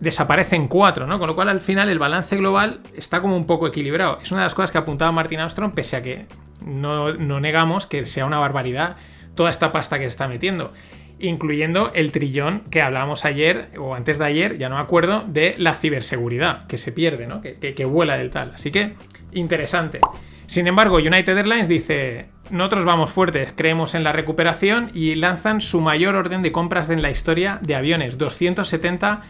desaparecen 0.00 0.68
4, 0.68 1.06
¿no? 1.06 1.18
Con 1.18 1.26
lo 1.26 1.34
cual 1.34 1.48
al 1.48 1.60
final 1.60 1.88
el 1.88 1.98
balance 1.98 2.36
global 2.36 2.80
está 2.94 3.20
como 3.22 3.36
un 3.36 3.46
poco 3.46 3.66
equilibrado. 3.66 4.18
Es 4.22 4.30
una 4.30 4.42
de 4.42 4.46
las 4.46 4.54
cosas 4.54 4.70
que 4.70 4.78
apuntaba 4.78 5.10
Martin 5.10 5.40
Armstrong, 5.40 5.72
pese 5.72 5.96
a 5.96 6.02
que 6.02 6.26
no, 6.64 7.14
no 7.14 7.40
negamos 7.40 7.86
que 7.86 8.04
sea 8.06 8.26
una 8.26 8.38
barbaridad 8.38 8.96
toda 9.34 9.50
esta 9.50 9.72
pasta 9.72 9.98
que 9.98 10.04
se 10.04 10.10
está 10.10 10.28
metiendo. 10.28 10.72
Incluyendo 11.18 11.92
el 11.94 12.12
trillón 12.12 12.60
que 12.70 12.82
hablábamos 12.82 13.24
ayer 13.24 13.70
o 13.78 13.94
antes 13.94 14.18
de 14.18 14.24
ayer, 14.26 14.58
ya 14.58 14.68
no 14.68 14.76
me 14.76 14.82
acuerdo, 14.82 15.24
de 15.26 15.54
la 15.58 15.74
ciberseguridad, 15.74 16.66
que 16.66 16.78
se 16.78 16.92
pierde, 16.92 17.26
¿no? 17.26 17.40
Que, 17.40 17.54
que, 17.54 17.74
que 17.74 17.84
vuela 17.86 18.18
del 18.18 18.30
tal. 18.30 18.52
Así 18.54 18.70
que, 18.70 18.94
interesante. 19.32 20.00
Sin 20.50 20.66
embargo, 20.66 20.96
United 20.96 21.38
Airlines 21.38 21.68
dice, 21.68 22.26
nosotros 22.50 22.84
vamos 22.84 23.10
fuertes, 23.10 23.54
creemos 23.54 23.94
en 23.94 24.02
la 24.02 24.12
recuperación 24.12 24.90
y 24.92 25.14
lanzan 25.14 25.60
su 25.60 25.80
mayor 25.80 26.16
orden 26.16 26.42
de 26.42 26.50
compras 26.50 26.90
en 26.90 27.02
la 27.02 27.12
historia 27.12 27.60
de 27.62 27.76
aviones, 27.76 28.18
270 28.18 29.22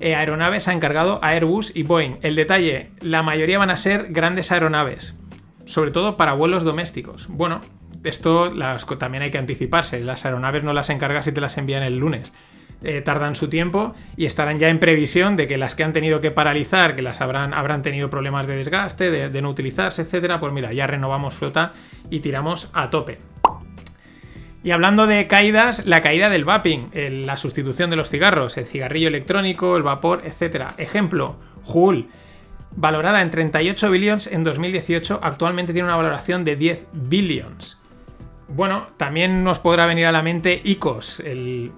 eh, 0.00 0.16
aeronaves 0.16 0.66
ha 0.66 0.72
encargado 0.72 1.20
a 1.22 1.28
Airbus 1.28 1.70
y 1.76 1.84
Boeing. 1.84 2.16
El 2.22 2.34
detalle, 2.34 2.90
la 3.00 3.22
mayoría 3.22 3.60
van 3.60 3.70
a 3.70 3.76
ser 3.76 4.08
grandes 4.10 4.50
aeronaves, 4.50 5.14
sobre 5.66 5.92
todo 5.92 6.16
para 6.16 6.32
vuelos 6.32 6.64
domésticos. 6.64 7.28
Bueno, 7.28 7.60
esto 8.02 8.52
las, 8.52 8.86
también 8.98 9.22
hay 9.22 9.30
que 9.30 9.38
anticiparse, 9.38 10.02
las 10.02 10.24
aeronaves 10.24 10.64
no 10.64 10.72
las 10.72 10.90
encargas 10.90 11.28
y 11.28 11.32
te 11.32 11.40
las 11.40 11.58
envían 11.58 11.84
el 11.84 11.98
lunes. 11.98 12.32
Eh, 12.82 13.00
tardan 13.00 13.34
su 13.34 13.48
tiempo 13.48 13.94
y 14.18 14.26
estarán 14.26 14.58
ya 14.58 14.68
en 14.68 14.78
previsión 14.78 15.34
de 15.34 15.46
que 15.46 15.56
las 15.56 15.74
que 15.74 15.82
han 15.82 15.94
tenido 15.94 16.20
que 16.20 16.30
paralizar, 16.30 16.94
que 16.94 17.00
las 17.00 17.22
habrán, 17.22 17.54
habrán 17.54 17.80
tenido 17.80 18.10
problemas 18.10 18.46
de 18.46 18.56
desgaste, 18.56 19.10
de, 19.10 19.42
no 19.42 19.48
utilizarse, 19.48 20.02
etcétera, 20.02 20.40
pues 20.40 20.52
mira, 20.52 20.74
ya 20.74 20.86
renovamos 20.86 21.32
flota 21.32 21.72
y 22.10 22.20
tiramos 22.20 22.68
a 22.74 22.90
tope. 22.90 23.18
Y 24.62 24.72
hablando 24.72 25.06
de 25.06 25.26
caídas, 25.26 25.86
la 25.86 26.02
caída 26.02 26.28
del 26.28 26.44
vaping, 26.44 26.90
la 27.24 27.38
sustitución 27.38 27.88
de 27.88 27.96
los 27.96 28.10
cigarros, 28.10 28.58
el 28.58 28.66
cigarrillo 28.66 29.08
electrónico, 29.08 29.76
el 29.76 29.82
vapor, 29.82 30.22
etc. 30.26 30.66
Ejemplo, 30.76 31.36
Hull, 31.64 32.08
valorada 32.72 33.22
en 33.22 33.30
38 33.30 33.90
billions 33.90 34.26
en 34.26 34.44
2018, 34.44 35.20
actualmente 35.22 35.72
tiene 35.72 35.86
una 35.86 35.96
valoración 35.96 36.44
de 36.44 36.56
10 36.56 36.86
billions. 36.92 37.78
Bueno, 38.48 38.88
también 38.96 39.42
nos 39.44 39.60
podrá 39.60 39.86
venir 39.86 40.06
a 40.06 40.12
la 40.12 40.22
mente 40.22 40.60
ICOS, 40.62 41.20
el 41.20 41.72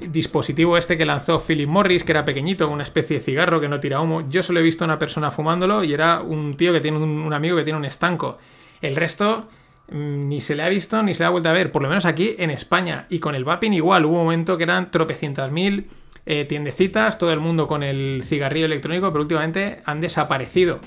dispositivo 0.00 0.76
este 0.76 0.96
que 0.96 1.04
lanzó 1.04 1.40
Philip 1.40 1.68
Morris, 1.68 2.04
que 2.04 2.12
era 2.12 2.24
pequeñito, 2.24 2.68
una 2.68 2.82
especie 2.82 3.18
de 3.18 3.24
cigarro 3.24 3.60
que 3.60 3.68
no 3.68 3.80
tira 3.80 4.00
humo. 4.00 4.28
Yo 4.28 4.42
solo 4.42 4.60
he 4.60 4.62
visto 4.62 4.84
a 4.84 4.86
una 4.86 4.98
persona 4.98 5.30
fumándolo 5.30 5.84
y 5.84 5.92
era 5.92 6.20
un 6.20 6.56
tío 6.56 6.72
que 6.72 6.80
tiene 6.80 6.98
un, 6.98 7.32
amigo 7.32 7.56
que 7.56 7.64
tiene 7.64 7.78
un 7.78 7.84
estanco. 7.84 8.38
El 8.80 8.96
resto 8.96 9.48
mm, 9.90 10.28
ni 10.28 10.40
se 10.40 10.54
le 10.54 10.62
ha 10.62 10.68
visto 10.68 11.02
ni 11.02 11.14
se 11.14 11.22
le 11.22 11.26
ha 11.26 11.30
vuelto 11.30 11.48
a 11.48 11.52
ver, 11.52 11.72
por 11.72 11.82
lo 11.82 11.88
menos 11.88 12.04
aquí 12.04 12.36
en 12.38 12.50
España. 12.50 13.06
Y 13.10 13.18
con 13.18 13.34
el 13.34 13.44
vaping 13.44 13.72
igual, 13.72 14.04
hubo 14.04 14.18
un 14.18 14.24
momento 14.24 14.56
que 14.56 14.64
eran 14.64 14.90
tropecientas 14.90 15.50
mil 15.50 15.86
eh, 16.26 16.44
tiendecitas, 16.44 17.18
todo 17.18 17.32
el 17.32 17.40
mundo 17.40 17.66
con 17.66 17.82
el 17.82 18.22
cigarrillo 18.24 18.66
electrónico, 18.66 19.10
pero 19.10 19.22
últimamente 19.22 19.82
han 19.84 20.00
desaparecido. 20.00 20.80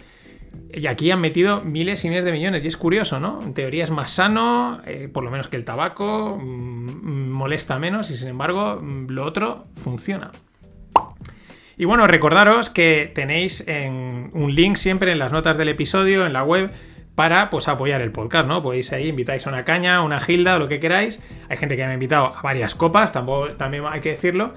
Y 0.74 0.88
aquí 0.88 1.12
han 1.12 1.22
metido 1.22 1.62
miles 1.62 2.04
y 2.06 2.10
miles 2.10 2.26
de 2.26 2.32
millones. 2.32 2.64
Y 2.64 2.68
es 2.68 2.78
curioso, 2.78 3.20
¿no? 3.20 3.42
En 3.42 3.54
teoría 3.54 3.84
es 3.84 3.90
más 3.90 4.12
sano, 4.12 4.82
eh, 4.86 5.10
por 5.12 5.24
lo 5.24 5.32
menos 5.32 5.48
que 5.48 5.58
el 5.58 5.66
tabaco, 5.66 6.38
mm, 6.42 7.30
molesta 7.30 7.80
menos 7.80 8.12
y 8.12 8.18
sin 8.18 8.30
embargo 8.30 8.80
mm, 8.82 9.08
lo 9.10 9.26
otro 9.26 9.66
funciona. 9.76 10.32
Y 11.78 11.86
bueno, 11.86 12.08
recordaros 12.08 12.70
que 12.70 13.12
tenéis 13.14 13.68
en 13.68 14.32
un 14.34 14.54
link 14.54 14.78
siempre 14.78 15.12
en 15.12 15.20
las 15.20 15.32
notas 15.32 15.58
del 15.58 15.70
episodio, 15.70 16.26
en 16.26 16.34
la 16.34 16.44
web, 16.44 16.72
para 17.14 17.50
pues 17.50 17.68
apoyar 17.68 18.02
el 18.02 18.12
podcast, 18.12 18.48
¿no? 18.48 18.62
Podéis 18.64 18.92
ahí, 18.94 19.10
invitáis 19.10 19.46
a 19.46 19.50
una 19.50 19.64
caña, 19.64 20.02
una 20.02 20.20
gilda, 20.20 20.56
o 20.56 20.60
lo 20.60 20.68
que 20.68 20.80
queráis. 20.80 21.20
Hay 21.50 21.58
gente 21.58 21.76
que 21.76 21.84
me 21.84 21.92
ha 21.92 21.94
invitado 21.94 22.34
a 22.36 22.42
varias 22.42 22.76
copas, 22.76 23.12
tampoco, 23.12 23.50
también 23.54 23.84
hay 23.88 24.02
que 24.02 24.10
decirlo. 24.10 24.54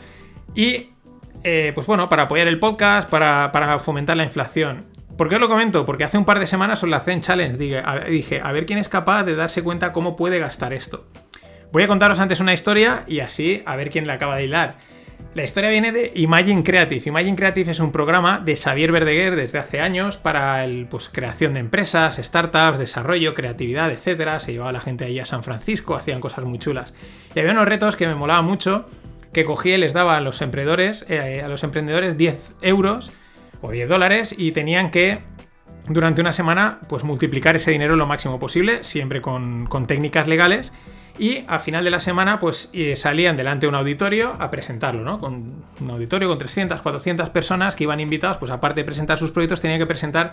Y 0.54 0.90
eh, 1.42 1.72
pues 1.74 1.86
bueno, 1.86 2.08
para 2.08 2.24
apoyar 2.24 2.48
el 2.48 2.58
podcast, 2.58 3.08
para, 3.08 3.78
fomentar 3.78 4.16
la 4.16 4.24
inflación. 4.24 4.84
¿Por 5.20 5.28
qué 5.28 5.34
os 5.34 5.40
lo 5.42 5.50
comento? 5.50 5.84
Porque 5.84 6.04
hace 6.04 6.16
un 6.16 6.24
par 6.24 6.40
de 6.40 6.46
semanas 6.46 6.82
os 6.82 6.88
la 6.88 6.96
hacé 6.96 7.12
en 7.12 7.20
challenge. 7.20 7.58
Dije 7.58 8.40
a, 8.40 8.48
a 8.48 8.52
ver 8.52 8.64
quién 8.64 8.78
es 8.78 8.88
capaz 8.88 9.22
de 9.24 9.34
darse 9.34 9.62
cuenta 9.62 9.92
cómo 9.92 10.16
puede 10.16 10.38
gastar 10.38 10.72
esto. 10.72 11.04
Voy 11.72 11.82
a 11.82 11.88
contaros 11.88 12.20
antes 12.20 12.40
una 12.40 12.54
historia 12.54 13.04
y 13.06 13.20
así 13.20 13.62
a 13.66 13.76
ver 13.76 13.90
quién 13.90 14.06
la 14.06 14.14
acaba 14.14 14.36
de 14.36 14.44
hilar. 14.44 14.76
La 15.34 15.44
historia 15.44 15.68
viene 15.68 15.92
de 15.92 16.10
Imagine 16.14 16.64
Creative. 16.64 17.02
Imagine 17.04 17.36
Creative 17.36 17.70
es 17.70 17.80
un 17.80 17.92
programa 17.92 18.38
de 18.38 18.56
Xavier 18.56 18.92
Verdeguer 18.92 19.36
desde 19.36 19.58
hace 19.58 19.82
años 19.82 20.16
para 20.16 20.64
el, 20.64 20.86
pues, 20.86 21.10
creación 21.10 21.52
de 21.52 21.60
empresas, 21.60 22.16
startups, 22.16 22.78
desarrollo, 22.78 23.34
creatividad, 23.34 23.90
etc. 23.90 24.38
Se 24.38 24.52
llevaba 24.52 24.72
la 24.72 24.80
gente 24.80 25.04
ahí 25.04 25.18
a 25.18 25.26
San 25.26 25.44
Francisco, 25.44 25.96
hacían 25.96 26.20
cosas 26.20 26.46
muy 26.46 26.58
chulas. 26.58 26.94
Y 27.34 27.40
había 27.40 27.52
unos 27.52 27.68
retos 27.68 27.94
que 27.94 28.06
me 28.06 28.14
molaban 28.14 28.46
mucho, 28.46 28.86
que 29.34 29.44
cogía 29.44 29.74
y 29.74 29.80
les 29.80 29.92
daba 29.92 30.16
a 30.16 30.22
los 30.22 30.40
emprendedores, 30.40 31.04
eh, 31.10 31.42
a 31.44 31.48
los 31.48 31.62
emprendedores 31.62 32.16
10 32.16 32.54
euros 32.62 33.12
o 33.60 33.70
10 33.70 33.88
dólares 33.88 34.34
y 34.36 34.52
tenían 34.52 34.90
que 34.90 35.20
durante 35.88 36.20
una 36.20 36.32
semana 36.32 36.80
pues 36.88 37.04
multiplicar 37.04 37.56
ese 37.56 37.70
dinero 37.70 37.96
lo 37.96 38.06
máximo 38.06 38.38
posible, 38.38 38.84
siempre 38.84 39.20
con, 39.20 39.66
con 39.66 39.86
técnicas 39.86 40.28
legales 40.28 40.72
y 41.20 41.44
a 41.48 41.58
final 41.58 41.84
de 41.84 41.90
la 41.90 42.00
semana, 42.00 42.40
pues 42.40 42.70
eh, 42.72 42.96
salían 42.96 43.36
delante 43.36 43.66
de 43.66 43.68
un 43.68 43.74
auditorio 43.74 44.36
a 44.38 44.50
presentarlo, 44.50 45.02
¿no? 45.02 45.18
Con 45.18 45.64
un 45.78 45.90
auditorio 45.90 46.28
con 46.28 46.38
300, 46.38 46.80
400 46.80 47.28
personas 47.28 47.76
que 47.76 47.84
iban 47.84 48.00
invitados, 48.00 48.38
pues 48.38 48.50
aparte 48.50 48.80
de 48.80 48.84
presentar 48.86 49.18
sus 49.18 49.30
proyectos, 49.30 49.60
tenían 49.60 49.78
que 49.78 49.86
presentar 49.86 50.32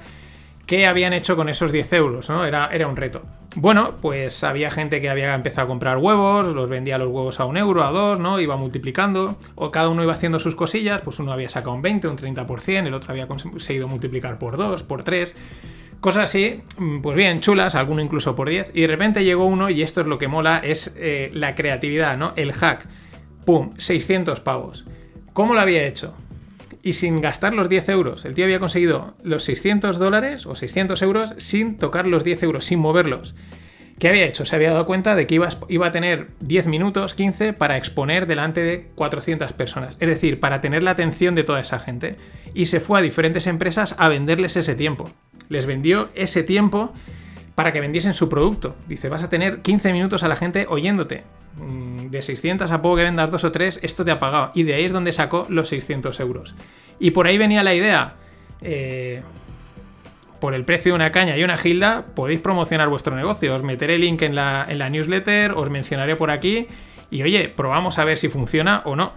qué 0.68 0.86
habían 0.86 1.14
hecho 1.14 1.36
con 1.36 1.50
esos 1.50 1.72
10 1.72 1.94
euros, 1.94 2.30
¿no? 2.30 2.46
Era, 2.46 2.70
era 2.72 2.88
un 2.88 2.96
reto. 2.96 3.24
Bueno, 3.56 3.96
pues 4.02 4.44
había 4.44 4.70
gente 4.70 5.02
que 5.02 5.10
había 5.10 5.34
empezado 5.34 5.66
a 5.66 5.68
comprar 5.70 5.98
huevos, 5.98 6.54
los 6.54 6.70
vendía 6.70 6.98
los 6.98 7.08
huevos 7.08 7.40
a 7.40 7.46
un 7.46 7.58
euro, 7.58 7.84
a 7.84 7.92
dos, 7.92 8.20
¿no? 8.20 8.40
Iba 8.40 8.58
multiplicando, 8.58 9.38
o 9.56 9.72
cada 9.72 9.90
uno 9.90 10.04
iba 10.04 10.14
haciendo 10.14 10.40
sus 10.40 10.56
cosillas, 10.56 11.02
pues 11.02 11.20
uno 11.20 11.32
había 11.32 11.50
sacado 11.50 11.74
un 11.74 11.82
20, 11.82 12.10
un 12.10 12.18
30%, 12.18 12.86
el 12.86 12.94
otro 12.94 13.12
había 13.12 13.28
conseguido 13.28 13.88
multiplicar 13.88 14.38
por 14.38 14.58
dos, 14.58 14.84
por 14.84 15.04
tres. 15.04 15.36
Cosas 16.02 16.26
así, 16.26 16.62
mm, 16.78 17.00
pues 17.00 17.16
bien, 17.16 17.40
chulas, 17.40 17.74
alguno 17.74 18.02
incluso 18.02 18.36
por 18.36 18.50
10. 18.50 18.72
Y 18.76 18.82
de 18.82 18.88
repente 18.88 19.24
llegó 19.24 19.46
uno, 19.46 19.70
y 19.70 19.82
esto 19.82 20.02
es 20.02 20.08
lo 20.08 20.20
que 20.20 20.28
mola, 20.28 20.60
es 20.64 20.94
eh, 20.98 21.32
la 21.34 21.56
creatividad, 21.56 22.18
¿no? 22.18 22.34
El 22.36 22.52
hack. 22.54 22.88
¡Pum! 23.46 23.72
600 23.78 24.42
pavos. 24.42 24.86
¿Cómo 25.34 25.54
lo 25.54 25.62
había 25.62 25.88
hecho? 25.88 26.14
Y 26.88 26.94
sin 26.94 27.20
gastar 27.20 27.54
los 27.54 27.68
10 27.68 27.90
euros. 27.90 28.24
El 28.24 28.34
tío 28.34 28.46
había 28.46 28.60
conseguido 28.60 29.14
los 29.22 29.44
600 29.44 30.00
dólares 30.00 30.46
o 30.46 30.56
600 30.56 31.02
euros 31.02 31.34
sin 31.36 31.78
tocar 31.78 32.08
los 32.08 32.24
10 32.24 32.44
euros, 32.44 32.64
sin 32.64 32.80
moverlos. 32.80 33.36
¿Qué 34.00 34.08
había 34.08 34.26
hecho? 34.26 34.46
Se 34.46 34.56
había 34.56 34.72
dado 34.72 34.86
cuenta 34.86 35.18
de 35.18 35.28
que 35.28 35.36
iba, 35.36 35.50
iba, 35.68 35.88
a 35.88 35.92
tener 35.92 36.30
10 36.40 36.68
minutos, 36.68 37.14
15, 37.14 37.52
para 37.52 37.76
exponer 37.76 38.26
delante 38.26 38.62
de 38.62 38.88
400 38.96 39.52
personas. 39.52 39.98
Es 40.00 40.08
decir, 40.08 40.40
para 40.40 40.62
tener 40.62 40.82
la 40.82 40.92
atención 40.92 41.36
de 41.36 41.44
toda 41.44 41.60
esa 41.60 41.82
gente. 41.82 42.16
Y 42.54 42.68
se 42.68 42.80
fue 42.80 43.00
a 43.00 43.02
diferentes 43.02 43.48
empresas 43.48 43.94
a 43.98 44.08
venderles 44.08 44.56
ese 44.56 44.74
tiempo 44.74 45.12
les 45.50 45.66
vendió 45.66 46.10
ese 46.16 46.44
tiempo 46.44 46.94
para 47.58 47.74
que 47.74 47.82
vendiesen 47.82 48.14
su 48.14 48.30
producto. 48.30 48.76
Dice, 48.88 49.10
vas 49.10 49.24
a 49.24 49.30
tener 49.30 49.64
15 49.64 49.92
minutos 49.92 50.22
a 50.22 50.28
la 50.28 50.36
gente 50.36 50.68
oyéndote. 50.70 51.24
Mm, 51.56 52.12
de 52.12 52.22
600 52.22 52.70
a 52.70 52.84
poco 52.84 52.98
que 52.98 53.04
vendas 53.04 53.32
dos 53.32 53.44
o 53.46 53.52
tres, 53.52 53.80
esto 53.82 54.06
te 54.06 54.12
ha 54.12 54.20
pagado. 54.20 54.52
Y 54.54 54.62
de 54.62 54.76
ahí 54.76 54.86
es 54.86 54.94
donde 54.94 55.12
sacó 55.12 55.48
los 55.50 55.70
600 55.70 56.20
euros. 56.20 56.54
Y 57.00 57.10
por 57.10 57.26
ahí 57.26 57.40
venía 57.40 57.64
la 57.64 57.74
idea. 57.74 58.14
Eh, 58.62 59.24
por 60.40 60.54
el 60.54 60.66
precio 60.66 60.92
de 60.92 60.98
una 60.98 61.12
caña 61.12 61.36
y 61.36 61.44
una 61.44 61.58
gilda, 61.58 62.06
podéis 62.14 62.42
promocionar 62.42 62.90
vuestro 62.90 63.16
negocio. 63.16 63.56
Os 63.56 63.64
meteré 63.64 63.96
el 63.96 64.02
link 64.02 64.22
en 64.22 64.36
la, 64.36 64.64
en 64.70 64.78
la 64.78 64.92
newsletter, 64.92 65.54
os 65.54 65.72
mencionaré 65.72 66.16
por 66.16 66.30
aquí. 66.30 66.68
Y 67.10 67.24
oye, 67.24 67.50
probamos 67.50 67.98
a 67.98 68.06
ver 68.06 68.18
si 68.18 68.30
funciona 68.30 68.84
o 68.86 68.96
no. 68.96 69.14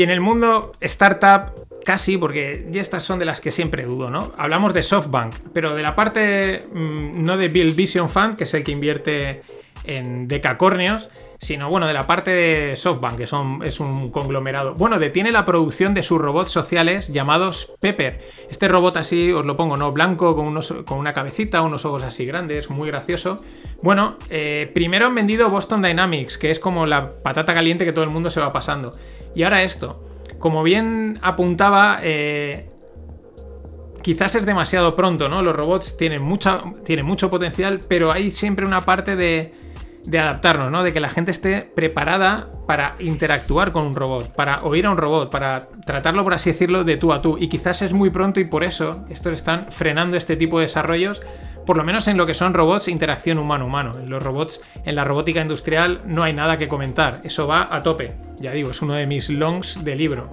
Y 0.00 0.02
en 0.02 0.08
el 0.08 0.22
mundo 0.22 0.72
startup, 0.80 1.68
casi, 1.84 2.16
porque 2.16 2.66
estas 2.72 3.04
son 3.04 3.18
de 3.18 3.26
las 3.26 3.42
que 3.42 3.50
siempre 3.50 3.84
dudo, 3.84 4.08
¿no? 4.08 4.32
Hablamos 4.38 4.72
de 4.72 4.82
SoftBank, 4.82 5.34
pero 5.52 5.74
de 5.74 5.82
la 5.82 5.94
parte 5.94 6.64
mm, 6.72 7.22
no 7.22 7.36
de 7.36 7.48
Build 7.48 7.76
Vision 7.76 8.08
Fund, 8.08 8.36
que 8.36 8.44
es 8.44 8.54
el 8.54 8.64
que 8.64 8.72
invierte 8.72 9.42
en 9.84 10.26
decacornios, 10.26 11.10
sino 11.40 11.70
bueno, 11.70 11.86
de 11.86 11.94
la 11.94 12.06
parte 12.06 12.30
de 12.30 12.76
SoftBank, 12.76 13.16
que 13.16 13.26
son, 13.26 13.62
es 13.64 13.80
un 13.80 14.10
conglomerado. 14.10 14.74
Bueno, 14.74 14.98
detiene 14.98 15.32
la 15.32 15.46
producción 15.46 15.94
de 15.94 16.02
sus 16.02 16.20
robots 16.20 16.50
sociales 16.50 17.08
llamados 17.08 17.72
Pepper. 17.80 18.20
Este 18.50 18.68
robot 18.68 18.98
así, 18.98 19.32
os 19.32 19.46
lo 19.46 19.56
pongo, 19.56 19.78
¿no? 19.78 19.90
Blanco, 19.90 20.36
con, 20.36 20.46
unos, 20.46 20.72
con 20.84 20.98
una 20.98 21.14
cabecita, 21.14 21.62
unos 21.62 21.86
ojos 21.86 22.02
así 22.02 22.26
grandes, 22.26 22.68
muy 22.68 22.88
gracioso. 22.88 23.36
Bueno, 23.80 24.18
eh, 24.28 24.70
primero 24.74 25.06
han 25.06 25.14
vendido 25.14 25.48
Boston 25.48 25.80
Dynamics, 25.80 26.36
que 26.36 26.50
es 26.50 26.60
como 26.60 26.84
la 26.84 27.14
patata 27.22 27.54
caliente 27.54 27.86
que 27.86 27.92
todo 27.92 28.04
el 28.04 28.10
mundo 28.10 28.30
se 28.30 28.40
va 28.40 28.52
pasando. 28.52 28.92
Y 29.34 29.42
ahora 29.42 29.62
esto. 29.62 30.04
Como 30.38 30.62
bien 30.62 31.18
apuntaba, 31.22 32.00
eh, 32.02 32.68
quizás 34.02 34.34
es 34.34 34.44
demasiado 34.44 34.94
pronto, 34.94 35.30
¿no? 35.30 35.40
Los 35.40 35.56
robots 35.56 35.96
tienen, 35.96 36.20
mucha, 36.20 36.62
tienen 36.84 37.06
mucho 37.06 37.30
potencial, 37.30 37.80
pero 37.88 38.12
hay 38.12 38.30
siempre 38.30 38.66
una 38.66 38.82
parte 38.82 39.16
de 39.16 39.69
de 40.04 40.18
adaptarnos, 40.18 40.70
¿no? 40.70 40.82
De 40.82 40.92
que 40.92 41.00
la 41.00 41.10
gente 41.10 41.30
esté 41.30 41.62
preparada 41.62 42.48
para 42.66 42.96
interactuar 42.98 43.72
con 43.72 43.84
un 43.84 43.94
robot, 43.94 44.34
para 44.34 44.62
oír 44.62 44.86
a 44.86 44.90
un 44.90 44.96
robot, 44.96 45.30
para 45.30 45.68
tratarlo, 45.84 46.22
por 46.24 46.34
así 46.34 46.52
decirlo, 46.52 46.84
de 46.84 46.96
tú 46.96 47.12
a 47.12 47.20
tú. 47.20 47.36
Y 47.38 47.48
quizás 47.48 47.82
es 47.82 47.92
muy 47.92 48.10
pronto 48.10 48.40
y 48.40 48.44
por 48.44 48.64
eso 48.64 49.04
estos 49.10 49.34
están 49.34 49.66
frenando 49.70 50.16
este 50.16 50.36
tipo 50.36 50.58
de 50.58 50.66
desarrollos, 50.66 51.20
por 51.66 51.76
lo 51.76 51.84
menos 51.84 52.08
en 52.08 52.16
lo 52.16 52.26
que 52.26 52.34
son 52.34 52.54
robots, 52.54 52.88
interacción 52.88 53.38
humano-humano. 53.38 53.92
En 53.98 54.10
los 54.10 54.22
robots, 54.22 54.62
en 54.84 54.94
la 54.94 55.04
robótica 55.04 55.40
industrial, 55.40 56.02
no 56.06 56.22
hay 56.22 56.32
nada 56.32 56.58
que 56.58 56.68
comentar. 56.68 57.20
Eso 57.24 57.46
va 57.46 57.68
a 57.70 57.82
tope. 57.82 58.16
Ya 58.38 58.52
digo, 58.52 58.70
es 58.70 58.80
uno 58.82 58.94
de 58.94 59.06
mis 59.06 59.28
longs 59.28 59.84
de 59.84 59.96
libro. 59.96 60.30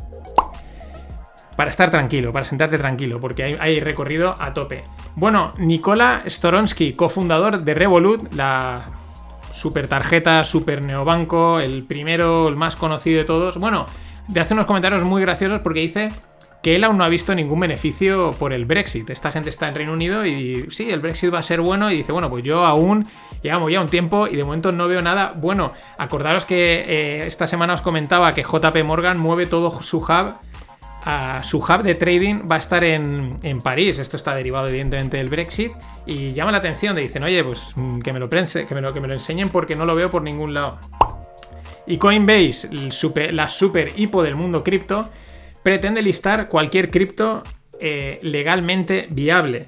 Para 1.55 1.71
estar 1.71 1.89
tranquilo, 1.89 2.31
para 2.31 2.45
sentarte 2.45 2.77
tranquilo, 2.77 3.19
porque 3.19 3.43
hay, 3.43 3.57
hay 3.59 3.79
recorrido 3.79 4.35
a 4.39 4.53
tope. 4.53 4.83
Bueno, 5.15 5.53
Nikola 5.57 6.21
Storonsky, 6.27 6.93
cofundador 6.93 7.63
de 7.63 7.73
Revolut, 7.73 8.31
la 8.33 8.96
super 9.57 9.87
tarjeta, 9.87 10.43
super 10.43 10.83
neobanco, 10.83 11.59
el 11.59 11.83
primero, 11.83 12.47
el 12.47 12.55
más 12.55 12.75
conocido 12.75 13.17
de 13.17 13.25
todos. 13.25 13.57
Bueno, 13.57 13.85
de 14.27 14.39
hace 14.39 14.53
unos 14.53 14.65
comentarios 14.65 15.03
muy 15.03 15.21
graciosos 15.21 15.61
porque 15.61 15.79
dice 15.79 16.11
que 16.61 16.75
él 16.75 16.83
aún 16.83 16.97
no 16.97 17.03
ha 17.03 17.09
visto 17.09 17.33
ningún 17.33 17.59
beneficio 17.59 18.31
por 18.31 18.53
el 18.53 18.65
Brexit. 18.65 19.09
Esta 19.09 19.31
gente 19.31 19.49
está 19.49 19.67
en 19.67 19.75
Reino 19.75 19.93
Unido 19.93 20.25
y 20.25 20.67
sí, 20.69 20.89
el 20.89 20.99
Brexit 20.99 21.33
va 21.33 21.39
a 21.39 21.43
ser 21.43 21.61
bueno 21.61 21.91
y 21.91 21.97
dice, 21.97 22.11
bueno, 22.11 22.29
pues 22.29 22.43
yo 22.43 22.65
aún 22.65 23.07
llevamos 23.41 23.71
ya 23.71 23.81
un 23.81 23.87
tiempo 23.87 24.27
y 24.27 24.35
de 24.35 24.43
momento 24.43 24.71
no 24.71 24.87
veo 24.87 25.01
nada 25.01 25.33
bueno. 25.35 25.73
Acordaros 25.97 26.45
que 26.45 26.83
eh, 26.87 27.27
esta 27.27 27.47
semana 27.47 27.73
os 27.73 27.81
comentaba 27.81 28.33
que 28.33 28.43
JP 28.43 28.83
Morgan 28.83 29.19
mueve 29.19 29.45
todo 29.45 29.81
su 29.81 29.99
hub 29.99 30.35
su 31.43 31.59
hub 31.59 31.83
de 31.83 31.95
trading 31.95 32.47
va 32.49 32.55
a 32.55 32.59
estar 32.59 32.83
en, 32.83 33.61
París. 33.63 33.97
Esto 33.99 34.17
está 34.17 34.35
derivado 34.35 34.67
evidentemente 34.67 35.17
del 35.17 35.29
Brexit. 35.29 35.71
Y 36.05 36.33
llama 36.33 36.51
la 36.51 36.57
atención, 36.57 36.95
de 36.95 37.01
dicen, 37.01 37.23
oye, 37.23 37.43
pues 37.43 37.73
mm, 37.75 37.99
que 37.99 38.13
me 38.13 38.19
lo 38.19 38.29
prense, 38.29 38.65
que 38.65 38.75
me 38.75 38.81
lo, 38.81 38.93
que 38.93 38.99
me 38.99 39.07
lo 39.07 39.13
enseñen 39.13 39.49
porque 39.49 39.75
no 39.75 39.85
lo 39.85 39.95
veo 39.95 40.09
por 40.09 40.21
ningún 40.21 40.53
lado. 40.53 40.79
Y 41.85 41.97
Coinbase, 41.97 42.69
la 43.31 43.47
super 43.47 43.93
hipo 43.95 44.21
del 44.21 44.35
mundo 44.35 44.63
cripto, 44.63 45.09
pretende 45.63 46.01
listar 46.01 46.49
cualquier 46.49 46.91
cripto 46.91 47.43
eh, 47.79 48.19
legalmente 48.23 49.07
viable. 49.09 49.65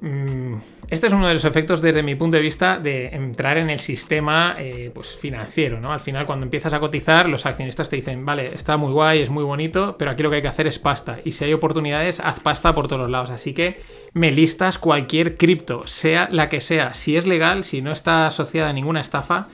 Mm, 0.00 0.56
este 0.88 1.08
es 1.08 1.12
uno 1.12 1.26
de 1.26 1.34
los 1.34 1.44
efectos 1.44 1.82
desde 1.82 2.04
mi 2.04 2.14
punto 2.14 2.36
de 2.36 2.42
vista 2.42 2.78
de 2.78 3.08
entrar 3.08 3.58
en 3.58 3.70
el 3.70 3.80
sistema 3.80 4.54
eh, 4.58 4.92
pues 4.94 5.16
financiero, 5.16 5.80
¿no? 5.80 5.92
Al 5.92 5.98
final 5.98 6.26
cuando 6.26 6.44
empiezas 6.44 6.72
a 6.74 6.78
cotizar 6.78 7.28
los 7.28 7.44
accionistas 7.44 7.90
te 7.90 7.96
dicen, 7.96 8.24
vale, 8.24 8.54
está 8.54 8.76
muy 8.76 8.92
guay, 8.92 9.20
es 9.20 9.30
muy 9.30 9.42
bonito, 9.42 9.96
pero 9.98 10.12
aquí 10.12 10.22
lo 10.22 10.30
que 10.30 10.36
hay 10.36 10.42
que 10.42 10.48
hacer 10.48 10.68
es 10.68 10.78
pasta. 10.78 11.18
Y 11.24 11.32
si 11.32 11.44
hay 11.44 11.52
oportunidades, 11.52 12.20
haz 12.20 12.38
pasta 12.38 12.72
por 12.72 12.86
todos 12.86 13.02
los 13.02 13.10
lados. 13.10 13.30
Así 13.30 13.52
que 13.52 13.80
me 14.12 14.30
listas 14.30 14.78
cualquier 14.78 15.36
cripto, 15.36 15.88
sea 15.88 16.28
la 16.30 16.48
que 16.48 16.60
sea. 16.60 16.94
Si 16.94 17.16
es 17.16 17.26
legal, 17.26 17.64
si 17.64 17.82
no 17.82 17.90
está 17.90 18.28
asociada 18.28 18.70
a 18.70 18.72
ninguna 18.72 19.00
estafa, 19.00 19.48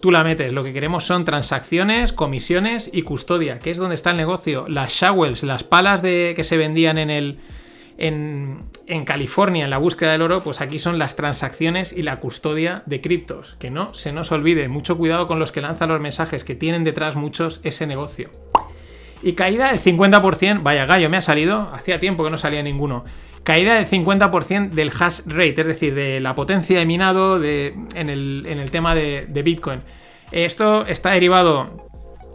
tú 0.00 0.12
la 0.12 0.22
metes. 0.22 0.52
Lo 0.52 0.62
que 0.62 0.72
queremos 0.72 1.04
son 1.04 1.24
transacciones, 1.24 2.12
comisiones 2.12 2.90
y 2.92 3.02
custodia, 3.02 3.58
que 3.58 3.72
es 3.72 3.78
donde 3.78 3.96
está 3.96 4.10
el 4.10 4.18
negocio. 4.18 4.66
Las 4.68 4.92
shovels, 4.92 5.42
las 5.42 5.64
palas 5.64 6.00
de, 6.00 6.34
que 6.36 6.44
se 6.44 6.56
vendían 6.56 6.96
en 6.98 7.10
el 7.10 7.38
en, 7.98 8.68
California 9.04 9.64
en 9.64 9.70
la 9.70 9.78
búsqueda 9.78 10.12
del 10.12 10.22
oro, 10.22 10.40
pues 10.42 10.60
aquí 10.60 10.78
son 10.78 10.98
las 10.98 11.16
transacciones 11.16 11.92
y 11.92 12.02
la 12.02 12.20
custodia 12.20 12.82
de 12.86 13.00
criptos. 13.00 13.56
Que 13.58 13.70
no 13.70 13.94
se 13.94 14.12
nos 14.12 14.32
olvide, 14.32 14.68
mucho 14.68 14.96
cuidado 14.96 15.26
con 15.26 15.38
los 15.38 15.52
que 15.52 15.60
lanzan 15.60 15.88
los 15.88 16.00
mensajes, 16.00 16.44
que 16.44 16.54
tienen 16.54 16.84
detrás 16.84 17.16
muchos 17.16 17.60
ese 17.62 17.86
negocio. 17.86 18.30
Y 19.22 19.32
caída 19.32 19.72
del 19.72 19.80
50%, 19.80 20.62
vaya 20.62 20.86
gallo, 20.86 21.08
me 21.08 21.16
ha 21.16 21.22
salido, 21.22 21.70
hacía 21.72 21.98
tiempo 21.98 22.24
que 22.24 22.30
no 22.30 22.38
salía 22.38 22.62
ninguno. 22.62 23.04
Caída 23.42 23.76
del 23.76 23.86
50% 23.86 24.70
del 24.70 24.90
hash 24.90 25.20
rate, 25.26 25.60
es 25.60 25.66
decir, 25.66 25.94
de 25.94 26.20
la 26.20 26.34
potencia 26.34 26.78
de 26.78 26.86
minado 26.86 27.42
en, 27.42 27.86
el, 27.94 28.68
tema 28.70 28.94
de 28.94 29.42
Bitcoin. 29.44 29.82
Esto 30.32 30.84
está 30.86 31.12
derivado 31.12 31.86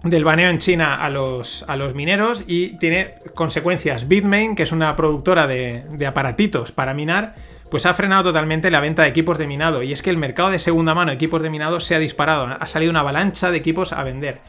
del 0.03 0.23
baneo 0.23 0.49
en 0.49 0.57
China 0.57 0.95
a 0.95 1.09
los, 1.09 1.63
a 1.67 1.75
los 1.75 1.93
mineros 1.93 2.43
y 2.47 2.77
tiene 2.77 3.15
consecuencias. 3.35 4.07
Bitmain, 4.07 4.55
que 4.55 4.63
es 4.63 4.71
una 4.71 4.95
productora 4.95 5.47
de, 5.47 5.83
de, 5.91 6.07
aparatitos 6.07 6.71
para 6.71 6.93
minar, 6.93 7.35
pues 7.69 7.85
ha 7.85 7.93
frenado 7.93 8.23
totalmente 8.23 8.71
la 8.71 8.79
venta 8.79 9.03
de 9.03 9.09
equipos 9.09 9.37
de 9.37 9.47
minado. 9.47 9.83
Y 9.83 9.93
es 9.93 10.01
que 10.01 10.09
el 10.09 10.17
mercado 10.17 10.49
de 10.49 10.59
segunda 10.59 10.95
mano 10.95 11.11
de 11.11 11.15
equipos 11.15 11.41
de 11.43 11.49
minado 11.49 11.79
se 11.79 11.95
ha 11.95 11.99
disparado. 11.99 12.45
Ha 12.45 12.67
salido 12.67 12.89
una 12.89 13.01
avalancha 13.01 13.51
de 13.51 13.57
equipos 13.57 13.93
a 13.93 14.03
vender. 14.03 14.41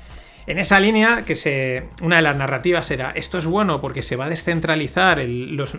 En 0.47 0.59
esa 0.59 0.81
línea, 0.81 1.23
que 1.23 1.37
se, 1.37 1.89
una 2.01 2.17
de 2.17 2.23
las 2.23 2.37
narrativas 2.37 2.91
era, 2.91 3.13
esto 3.13 3.39
es 3.39 3.47
bueno 3.47 3.81
porque 3.81 4.03
se 4.03 4.17
va 4.17 4.25
a 4.25 4.29
descentralizar 4.29 5.21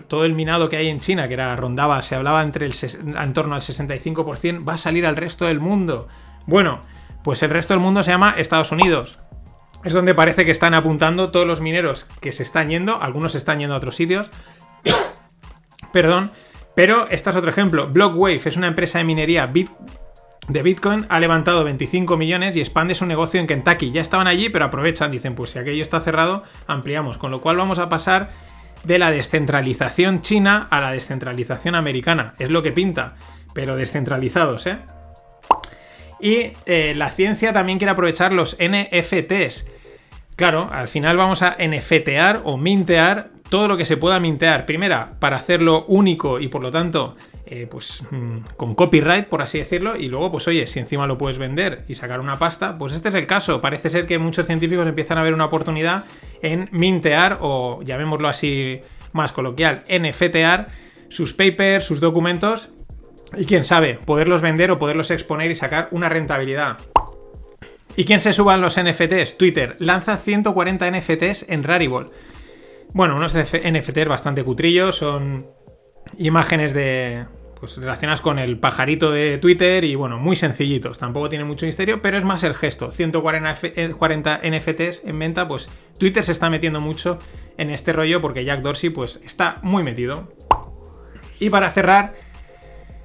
todo 0.08 0.24
el 0.24 0.32
minado 0.32 0.70
que 0.70 0.78
hay 0.78 0.88
en 0.88 1.00
China, 1.00 1.28
que 1.28 1.34
era 1.34 1.54
rondaba, 1.54 2.00
se 2.00 2.14
hablaba 2.14 2.42
entre 2.42 2.64
el, 2.64 2.72
en 2.72 3.32
torno 3.34 3.54
al 3.54 3.60
65%, 3.60 4.66
va 4.66 4.74
a 4.74 4.78
salir 4.78 5.04
al 5.04 5.16
resto 5.16 5.44
del 5.44 5.60
mundo. 5.60 6.08
Bueno, 6.46 6.80
pues 7.22 7.42
el 7.42 7.50
resto 7.50 7.74
del 7.74 7.82
mundo 7.82 8.02
se 8.02 8.12
llama 8.12 8.36
Estados 8.38 8.72
Unidos. 8.72 9.18
Es 9.84 9.92
donde 9.92 10.14
parece 10.14 10.44
que 10.44 10.50
están 10.50 10.74
apuntando 10.74 11.30
todos 11.30 11.46
los 11.46 11.60
mineros 11.60 12.06
que 12.20 12.32
se 12.32 12.42
están 12.42 12.70
yendo, 12.70 13.00
algunos 13.00 13.32
se 13.32 13.38
están 13.38 13.58
yendo 13.58 13.74
a 13.74 13.78
otros 13.78 13.96
sitios. 13.96 14.30
Perdón, 15.92 16.32
pero 16.74 17.06
este 17.10 17.30
es 17.30 17.36
otro 17.36 17.50
ejemplo. 17.50 17.88
Blockwave 17.88 18.40
es 18.44 18.56
una 18.56 18.68
empresa 18.68 18.98
de 18.98 19.04
minería 19.04 19.50
de 20.48 20.62
Bitcoin, 20.62 21.06
ha 21.08 21.20
levantado 21.20 21.64
25 21.64 22.16
millones 22.16 22.56
y 22.56 22.60
expande 22.60 22.94
su 22.94 23.06
negocio 23.06 23.40
en 23.40 23.46
Kentucky. 23.46 23.92
Ya 23.92 24.00
estaban 24.00 24.26
allí, 24.26 24.48
pero 24.48 24.64
aprovechan, 24.64 25.10
dicen, 25.10 25.34
pues 25.34 25.50
si 25.50 25.58
aquello 25.58 25.82
está 25.82 26.00
cerrado, 26.00 26.44
ampliamos. 26.66 27.18
Con 27.18 27.30
lo 27.30 27.40
cual 27.40 27.56
vamos 27.56 27.78
a 27.78 27.88
pasar 27.88 28.30
de 28.84 28.98
la 28.98 29.10
descentralización 29.10 30.20
china 30.20 30.66
a 30.70 30.80
la 30.80 30.92
descentralización 30.92 31.74
americana. 31.74 32.34
Es 32.38 32.50
lo 32.50 32.62
que 32.62 32.72
pinta, 32.72 33.14
pero 33.54 33.76
descentralizados, 33.76 34.66
¿eh? 34.66 34.78
Y 36.20 36.52
eh, 36.66 36.94
la 36.96 37.10
ciencia 37.10 37.52
también 37.52 37.78
quiere 37.78 37.92
aprovechar 37.92 38.32
los 38.32 38.56
NFTs. 38.58 39.66
Claro, 40.36 40.68
al 40.72 40.88
final 40.88 41.16
vamos 41.16 41.42
a 41.42 41.56
NFTear 41.58 42.42
o 42.44 42.56
mintear 42.56 43.30
todo 43.48 43.68
lo 43.68 43.76
que 43.76 43.86
se 43.86 43.96
pueda 43.96 44.18
mintear. 44.18 44.66
Primera, 44.66 45.14
para 45.20 45.36
hacerlo 45.36 45.84
único 45.86 46.40
y 46.40 46.48
por 46.48 46.60
lo 46.60 46.72
tanto, 46.72 47.16
eh, 47.46 47.68
pues 47.70 48.02
mm, 48.10 48.38
con 48.56 48.74
copyright, 48.74 49.26
por 49.26 49.42
así 49.42 49.58
decirlo. 49.58 49.96
Y 49.96 50.08
luego, 50.08 50.32
pues 50.32 50.48
oye, 50.48 50.66
si 50.66 50.80
encima 50.80 51.06
lo 51.06 51.18
puedes 51.18 51.38
vender 51.38 51.84
y 51.86 51.94
sacar 51.94 52.18
una 52.18 52.38
pasta, 52.38 52.76
pues 52.78 52.94
este 52.94 53.10
es 53.10 53.14
el 53.14 53.26
caso. 53.26 53.60
Parece 53.60 53.90
ser 53.90 54.06
que 54.06 54.18
muchos 54.18 54.46
científicos 54.46 54.86
empiezan 54.86 55.18
a 55.18 55.22
ver 55.22 55.34
una 55.34 55.44
oportunidad 55.44 56.04
en 56.42 56.68
mintear 56.72 57.38
o, 57.40 57.80
llamémoslo 57.82 58.28
así 58.28 58.80
más 59.12 59.30
coloquial, 59.30 59.84
NFTear 59.88 60.68
sus 61.08 61.32
papers, 61.32 61.84
sus 61.84 62.00
documentos 62.00 62.70
y 63.36 63.46
quién 63.46 63.64
sabe, 63.64 64.00
poderlos 64.04 64.40
vender 64.40 64.72
o 64.72 64.78
poderlos 64.78 65.10
exponer 65.12 65.50
y 65.50 65.56
sacar 65.56 65.88
una 65.92 66.08
rentabilidad. 66.08 66.78
¿Y 67.96 68.04
quién 68.04 68.20
se 68.20 68.32
suban 68.32 68.60
los 68.60 68.80
NFTs? 68.80 69.38
Twitter 69.38 69.76
lanza 69.78 70.16
140 70.16 70.90
NFTs 70.90 71.46
en 71.48 71.62
Rarible. 71.62 72.06
Bueno, 72.92 73.16
unos 73.16 73.34
NFTs 73.34 74.06
bastante 74.08 74.44
cutrillos, 74.44 74.96
son 74.96 75.46
imágenes 76.18 76.74
de 76.74 77.24
pues 77.58 77.78
relacionadas 77.78 78.20
con 78.20 78.38
el 78.38 78.58
pajarito 78.58 79.10
de 79.10 79.38
Twitter 79.38 79.84
y 79.84 79.94
bueno, 79.94 80.18
muy 80.18 80.36
sencillitos, 80.36 80.98
tampoco 80.98 81.30
tiene 81.30 81.44
mucho 81.44 81.64
misterio, 81.64 82.02
pero 82.02 82.18
es 82.18 82.24
más 82.24 82.42
el 82.42 82.54
gesto. 82.54 82.90
140 82.90 83.50
F- 83.52 83.72
eh, 83.76 83.88
40 83.90 84.40
NFTs 84.44 85.02
en 85.06 85.18
venta, 85.18 85.48
pues 85.48 85.68
Twitter 85.98 86.22
se 86.22 86.32
está 86.32 86.50
metiendo 86.50 86.80
mucho 86.80 87.18
en 87.56 87.70
este 87.70 87.92
rollo 87.94 88.20
porque 88.20 88.44
Jack 88.44 88.60
Dorsey 88.60 88.90
pues 88.90 89.18
está 89.24 89.60
muy 89.62 89.82
metido. 89.82 90.32
Y 91.40 91.48
para 91.48 91.70
cerrar, 91.70 92.14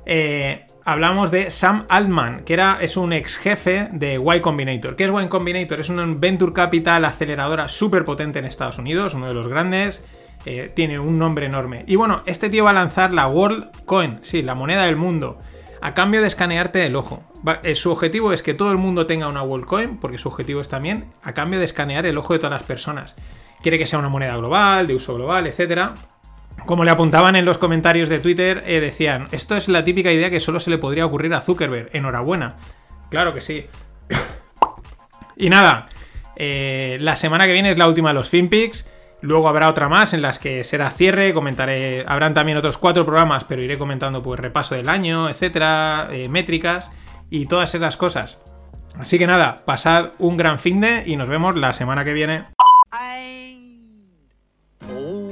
eh, 0.05 0.65
hablamos 0.91 1.29
de 1.29 1.51
Sam 1.51 1.85
Altman, 1.87 2.43
que 2.43 2.53
era, 2.53 2.79
es 2.81 2.97
un 2.97 3.13
ex 3.13 3.37
jefe 3.37 3.89
de 3.91 4.15
Y 4.15 4.39
Combinator. 4.41 4.95
¿Qué 4.95 5.05
es 5.05 5.11
Y 5.11 5.27
Combinator? 5.27 5.79
Es 5.79 5.89
un 5.89 6.19
venture 6.19 6.51
capital 6.51 7.05
aceleradora 7.05 7.67
súper 7.67 8.03
potente 8.05 8.39
en 8.39 8.45
Estados 8.45 8.79
Unidos, 8.79 9.13
uno 9.13 9.27
de 9.27 9.33
los 9.33 9.47
grandes. 9.47 10.03
eh, 10.45 10.71
tiene 10.73 10.99
un 10.99 11.19
nombre 11.19 11.45
enorme. 11.45 11.83
Y 11.87 11.95
bueno, 11.95 12.23
este 12.25 12.49
tío 12.49 12.63
va 12.63 12.71
a 12.71 12.73
lanzar 12.73 13.13
la 13.13 13.27
World 13.27 13.83
Coin, 13.85 14.19
sí, 14.21 14.41
la 14.41 14.55
moneda 14.55 14.85
del 14.85 14.95
mundo, 14.95 15.37
a 15.81 15.93
cambio 15.93 16.21
de 16.21 16.27
escanearte 16.27 16.85
el 16.85 16.95
ojo. 16.95 17.23
Eh, 17.63 17.75
su 17.75 17.91
objetivo 17.91 18.33
es 18.33 18.41
que 18.41 18.53
todo 18.53 18.71
el 18.71 18.77
mundo 18.77 19.05
tenga 19.05 19.27
una 19.27 19.43
World 19.43 19.65
Coin, 19.65 19.97
porque 19.97 20.17
su 20.17 20.29
objetivo 20.29 20.61
es 20.61 20.69
también 20.69 21.11
a 21.23 21.33
cambio 21.33 21.59
de 21.59 21.65
escanear 21.65 22.05
el 22.05 22.17
ojo 22.17 22.33
de 22.33 22.39
todas 22.39 22.59
las 22.59 22.63
personas. 22.67 23.15
Quiere 23.61 23.77
que 23.77 23.85
sea 23.85 23.99
una 23.99 24.09
moneda 24.09 24.37
global, 24.37 24.87
de 24.87 24.95
uso 24.95 25.13
global, 25.13 25.47
etcétera. 25.47 25.93
Como 26.69 26.83
le 26.83 26.91
apuntaban 26.91 27.35
en 27.35 27.45
los 27.45 27.57
comentarios 27.57 28.09
de 28.09 28.19
Twitter, 28.19 28.63
eh, 28.67 28.79
decían, 28.79 29.27
esto 29.31 29.57
es 29.57 29.69
la 29.69 29.83
típica 29.83 30.11
idea 30.11 30.29
que 30.29 30.39
solo 30.39 30.59
se 30.59 30.69
le 30.69 30.77
podría 30.77 31.03
ocurrir 31.03 31.33
a 31.33 31.41
Zuckerberg. 31.41 31.89
Enhorabuena. 31.93 32.57
Claro 33.09 33.33
que 33.33 33.41
sí. 33.41 33.65
y 35.35 35.49
nada, 35.49 35.89
eh, 36.35 36.99
la 37.01 37.15
semana 37.15 37.47
que 37.47 37.53
viene 37.53 37.71
es 37.71 37.79
la 37.79 37.87
última 37.87 38.09
de 38.09 38.13
los 38.13 38.29
FinPix. 38.29 38.85
Luego 39.21 39.49
habrá 39.49 39.67
otra 39.67 39.89
más 39.89 40.13
en 40.13 40.21
las 40.21 40.37
que 40.37 40.63
será 40.63 40.91
cierre, 40.91 41.33
comentaré, 41.33 42.05
habrán 42.07 42.35
también 42.35 42.59
otros 42.59 42.77
cuatro 42.77 43.03
programas, 43.03 43.45
pero 43.45 43.63
iré 43.63 43.79
comentando 43.79 44.21
pues 44.21 44.39
repaso 44.39 44.75
del 44.75 44.89
año, 44.89 45.27
etcétera, 45.27 46.09
eh, 46.11 46.29
métricas 46.29 46.91
y 47.31 47.47
todas 47.47 47.73
esas 47.73 47.97
cosas. 47.97 48.37
Así 48.99 49.17
que 49.17 49.25
nada, 49.25 49.55
pasad 49.65 50.11
un 50.19 50.37
gran 50.37 50.59
fin 50.59 50.81
de 50.81 51.01
y 51.07 51.15
nos 51.15 51.29
vemos 51.29 51.55
la 51.55 51.73
semana 51.73 52.05
que 52.05 52.13
viene. 52.13 52.43